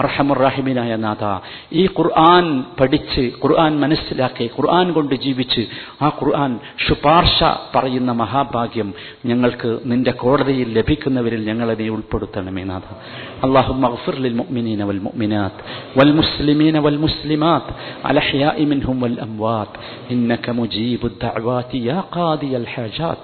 അർഹമുറാഹിമീനായ 0.00 0.92
നാഥ 1.04 1.22
ഈ 1.80 1.84
ഖുർആൻ 1.96 2.46
പഠിച്ച് 2.78 3.22
ഖുർആൻ 3.42 3.72
മനസ്സിലാക്കി 3.82 4.46
ഖുർആൻ 4.56 4.86
കൊണ്ട് 4.96 5.14
ജീവിച്ച് 5.24 5.62
ആ 6.04 6.08
ഖുർആൻ 6.20 6.52
ശുപാർശ 6.86 7.38
പറയുന്ന 7.74 8.12
മഹാഭാഗ്യം 8.22 8.90
ഞങ്ങൾക്ക് 9.30 9.70
നിന്റെ 9.92 10.14
കോടതിയിൽ 10.22 10.68
ലഭിക്കുന്നവരിൽ 10.78 11.42
ഞങ്ങളെ 11.50 11.74
നീ 11.80 11.88
ഉൾപ്പെടുത്തണമേ 11.96 12.64
നാഥ 12.72 12.86
اللهم 13.46 13.82
اغفر 13.84 14.14
للمؤمنين 14.24 14.80
والمؤمنات 14.82 15.56
والمسلمين 15.98 16.76
والمسلمات 16.76 17.66
الأحياء 18.10 18.64
منهم 18.64 18.96
والأموات 19.02 19.72
إنك 20.10 20.44
مجيب 20.50 21.02
الدعوات 21.06 21.70
يا 21.74 21.98
قاضي 22.12 22.52
الحاجات 22.56 23.22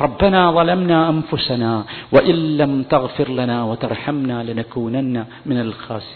ربنا 0.00 0.40
ظلمنا 0.50 0.98
أنفسنا 1.10 1.72
وإن 2.14 2.36
لم 2.56 2.72
تغفر 2.84 3.28
لنا 3.30 3.58
وترحمنا 3.64 4.36
لنكونن 4.42 5.16
من 5.46 5.58
الخاسرين 5.60 6.11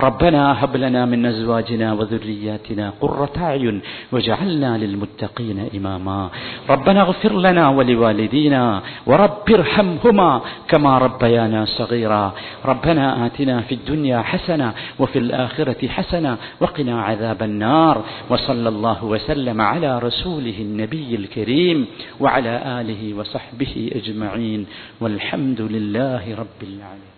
ربنا 0.00 0.64
هب 0.64 0.76
لنا 0.76 1.06
من 1.06 1.26
أزواجنا 1.26 1.92
وذرياتنا 1.92 2.92
قرة 3.00 3.32
أعين 3.36 3.80
واجعلنا 4.12 4.78
للمتقين 4.78 5.68
إماما. 5.76 6.30
ربنا 6.70 7.00
اغفر 7.02 7.32
لنا 7.38 7.68
ولوالدينا 7.68 8.82
ورب 9.06 9.50
ارحمهما 9.50 10.40
كما 10.68 10.98
ربيانا 10.98 11.64
صغيرا. 11.64 12.34
ربنا 12.64 13.26
آتنا 13.26 13.60
في 13.60 13.74
الدنيا 13.74 14.22
حسنة 14.22 14.72
وفي 14.98 15.18
الآخرة 15.18 15.88
حسنة 15.88 16.36
وقنا 16.60 17.02
عذاب 17.02 17.42
النار. 17.42 18.04
وصلى 18.30 18.68
الله 18.68 19.04
وسلم 19.04 19.60
على 19.60 19.98
رسوله 19.98 20.58
النبي 20.60 21.14
الكريم 21.14 21.86
وعلى 22.20 22.80
آله 22.80 23.14
وصحبه 23.18 23.90
أجمعين. 23.94 24.66
والحمد 25.00 25.60
لله 25.60 26.34
رب 26.38 26.60
العالمين. 26.62 27.11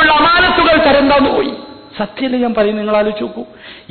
ഉള്ള 0.00 0.12
അമാനത്തുകൾ 0.12 0.76
തരണ്ടാന്ന് 0.86 1.30
പോയി. 1.30 1.52
സത്യല്ലേ 1.98 2.38
ഞാൻ 2.38 2.54
പറയും 2.54 2.76
നിങ്ങൾ 2.76 2.96
ആലോചിച്ച് 2.96 3.24
നോക്കൂ. 3.24 3.42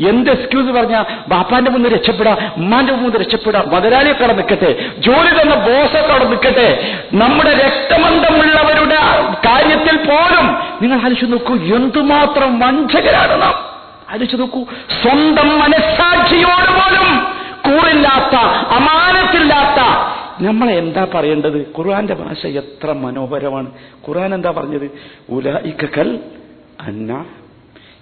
എന്ത് 0.10 0.32
എക്സ്ക്യൂസ് 0.32 0.70
പറഞ്ഞാ 0.70 1.00
ബാപ്പാന്റെ 1.28 1.72
മുന്നിൽ 1.72 1.94
രക്ഷപ്പെടാം 1.96 2.38
ഉമ്മാന്റെ 2.58 2.94
മുന്നിൽ 2.94 3.22
രക്ഷപ്പെടാം 3.22 3.70
മുതലാളിയൊക്കെ 3.70 4.24
അവിടെ 4.24 4.34
നിൽക്കട്ടെ 4.34 4.70
ജോലി 4.98 5.32
തന്ന 5.40 5.56
ബോസൊക്കെ 5.66 6.14
അവിടെ 6.14 6.26
നിൽക്കട്ടെ 6.26 6.68
നമ്മുടെ 7.14 7.54
രക്തബന്ധമുള്ളവരുടെ 7.58 9.00
കാര്യത്തിൽ 9.48 9.98
പോലും 10.10 10.46
നിങ്ങൾ 10.82 10.98
ആലോചിച്ച് 11.00 11.26
നോക്കൂ 11.34 11.56
എന്തുമാത്രം 11.76 12.60
വഞ്ചകരാണ് 12.60 13.42
നാം. 13.42 13.56
ആലോചിച്ച് 14.12 14.38
നോക്കൂ 14.40 14.62
സ്വന്തം 15.02 15.60
മനസ്സാക്ഷിയോട് 15.60 16.72
പോലും 16.80 17.08
കൂറില്ലാത്ത 17.66 18.36
അമാനത്തില്ലാത്ത 18.78 19.80
നമ്മളെ 20.40 20.74
എന്താ 20.74 21.08
പറയേണ്ടത്? 21.14 21.74
ഖുർആന്റെ 21.78 22.14
ഭാഷ 22.14 22.48
എത്ര 22.48 22.92
മനോഹരമാണ്. 22.92 23.72
ഖുർആൻ 24.08 24.34
എന്താ 24.34 24.52
പറഞ്ഞത്? 24.52 24.92
ഉലഇക്കൽ 25.30 26.20
അന്ന. 26.82 27.26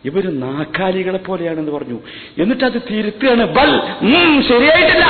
ഇവർ 0.06 0.40
നാക്കാലികളെ 0.40 1.18
പോലെയാണെന്ന് 1.18 1.72
പറഞ്ഞു. 1.72 2.00
എന്നിട്ട് 2.38 2.64
അത് 2.64 2.82
തിരുത്തുകയാണ്. 2.92 3.44
ബൽ. 3.46 3.82
ശരിയായിട്ടില്ല. 4.42 5.06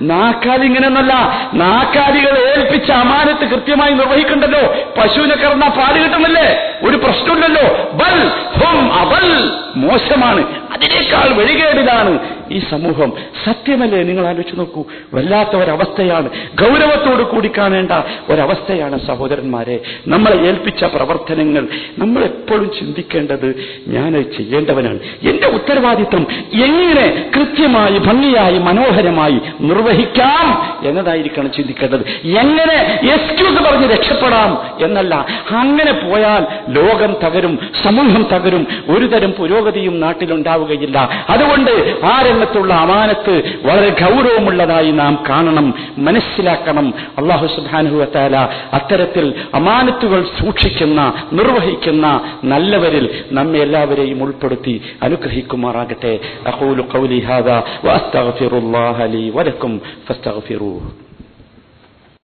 നാക്കാലി 0.00 0.64
ഇങ്ങനെയൊന്നല്ല. 0.64 1.12
നാക്കാലികൾ 1.54 2.38
ഏൽപ്പിച്ച 2.38 2.90
അമാനത്ത് 2.90 3.50
കൃത്യമായി 3.50 3.92
നിർവഹിക്കണ്ടല്ലോ. 3.92 4.60
പശുവിനെ 4.98 5.36
കറന്ന 5.36 5.68
പാൽ 5.68 6.02
കിട്ടുന്നില്ലേ? 6.02 6.78
ഒരു 6.82 6.96
പ്രശ്നമില്ലല്ലോ. 6.96 7.90
ബൽ 7.92 8.28
ഹും 8.28 8.92
അബൽ 8.92 9.50
മോശമാണ്. 9.76 10.60
അതിനേക്കാൾ 10.72 11.34
വെളികേടിലാണ് 11.34 12.35
ഈ 12.50 12.62
സമൂഹം 12.70 13.12
സത്യമല്ലേ? 13.44 14.02
നിങ്ങൾ 14.02 14.26
ആലോചിച്ച് 14.26 14.58
നോക്കൂ. 14.58 14.84
വല്ലാത്ത 15.14 15.50
ഒരവസ്ഥയാണ് 15.50 16.30
ഗൗരവത്തോട് 16.62 17.22
കൂടി 17.22 17.50
കാണേണ്ട 17.58 17.90
ഒരവസ്ഥയാണ് 18.28 19.06
സഹോദരന്മാരെ. 19.06 19.80
നമ്മളെ 20.06 20.36
ഏൽപ്പിച്ച 20.36 20.84
പ്രവർത്തനങ്ങൾ. 20.84 21.68
നമ്മൾ 21.98 22.24
എപ്പോഴും 22.24 22.70
ചിന്തിക്കേണ്ടത് 22.78 23.64
ഞാൻ 23.88 24.12
ചെയ്യേണ്ടവനാണ്. 24.38 24.98
എന്റെ 25.22 25.46
ഉത്തരവാദിത്വം 25.46 26.26
എങ്ങനെ 26.62 27.30
കൃത്യമായി 27.36 27.98
ഭംഗിയായി 27.98 28.58
മനോഹരമായി 28.58 29.40
നിർവഹിക്കാം 29.60 30.76
എന്നതായിരിക്കണം 30.88 31.52
ചിന്തിക്കേണ്ടത്. 31.52 32.06
എങ്ങനെ 32.24 33.00
എക്സ്ക്യൂസ് 33.12 33.62
പറഞ്ഞ് 33.62 33.90
രക്ഷപ്പെടാം 33.90 34.66
എന്നല്ല. 34.84 35.26
അങ്ങനെ 35.50 35.92
പോയാൽ 35.92 36.46
ലോകം 36.68 37.16
തകരും 37.24 37.58
സമൂഹം 37.84 38.26
തകരും 38.32 38.66
ഒരുതരം 38.88 39.32
പുരോഗതിയും 39.32 40.00
നാട്ടിലുണ്ടാവുകയില്ല. 40.00 41.26
അതുകൊണ്ട് 41.30 41.96
ആ 42.04 42.22
രംഗത്തുള്ള 42.36 42.74
അമാനത്ത് 42.74 43.34
വളരെ 43.66 43.90
ഗൗരവമുള്ളതായി 44.00 44.90
നാം 44.90 45.24
കാണണം 45.28 45.74
മനസ്സിലാക്കണം. 45.98 46.94
അള്ളാഹു 47.18 47.46
സുബാനുഹുവത്താല 47.46 48.36
അത്തരത്തിൽ 48.72 49.34
അമാനത്തുകൾ 49.54 50.22
സൂക്ഷിക്കുന്ന 50.40 51.00
നിർവഹിക്കുന്ന 51.32 52.06
നല്ലവരിൽ 52.44 53.24
നമ്മെ 53.32 53.58
എല്ലാവരെയും 53.58 54.22
ഉൾപ്പെടുത്തി 54.22 54.82
അനുഗ്രഹിക്കുമാറാകട്ടെ. 55.02 56.18
അഖൂലു 56.46 56.84
ഖൗലി 56.94 57.20
ഹാദാ 57.20 57.62
വഅസ്തഗ്ഫിറുല്ലാഹ 57.84 59.02
ലീ 59.14 59.30
വലക്കും 59.30 59.80
ഫസ്തഗ്ഫിറൂഹ്. 60.08 61.05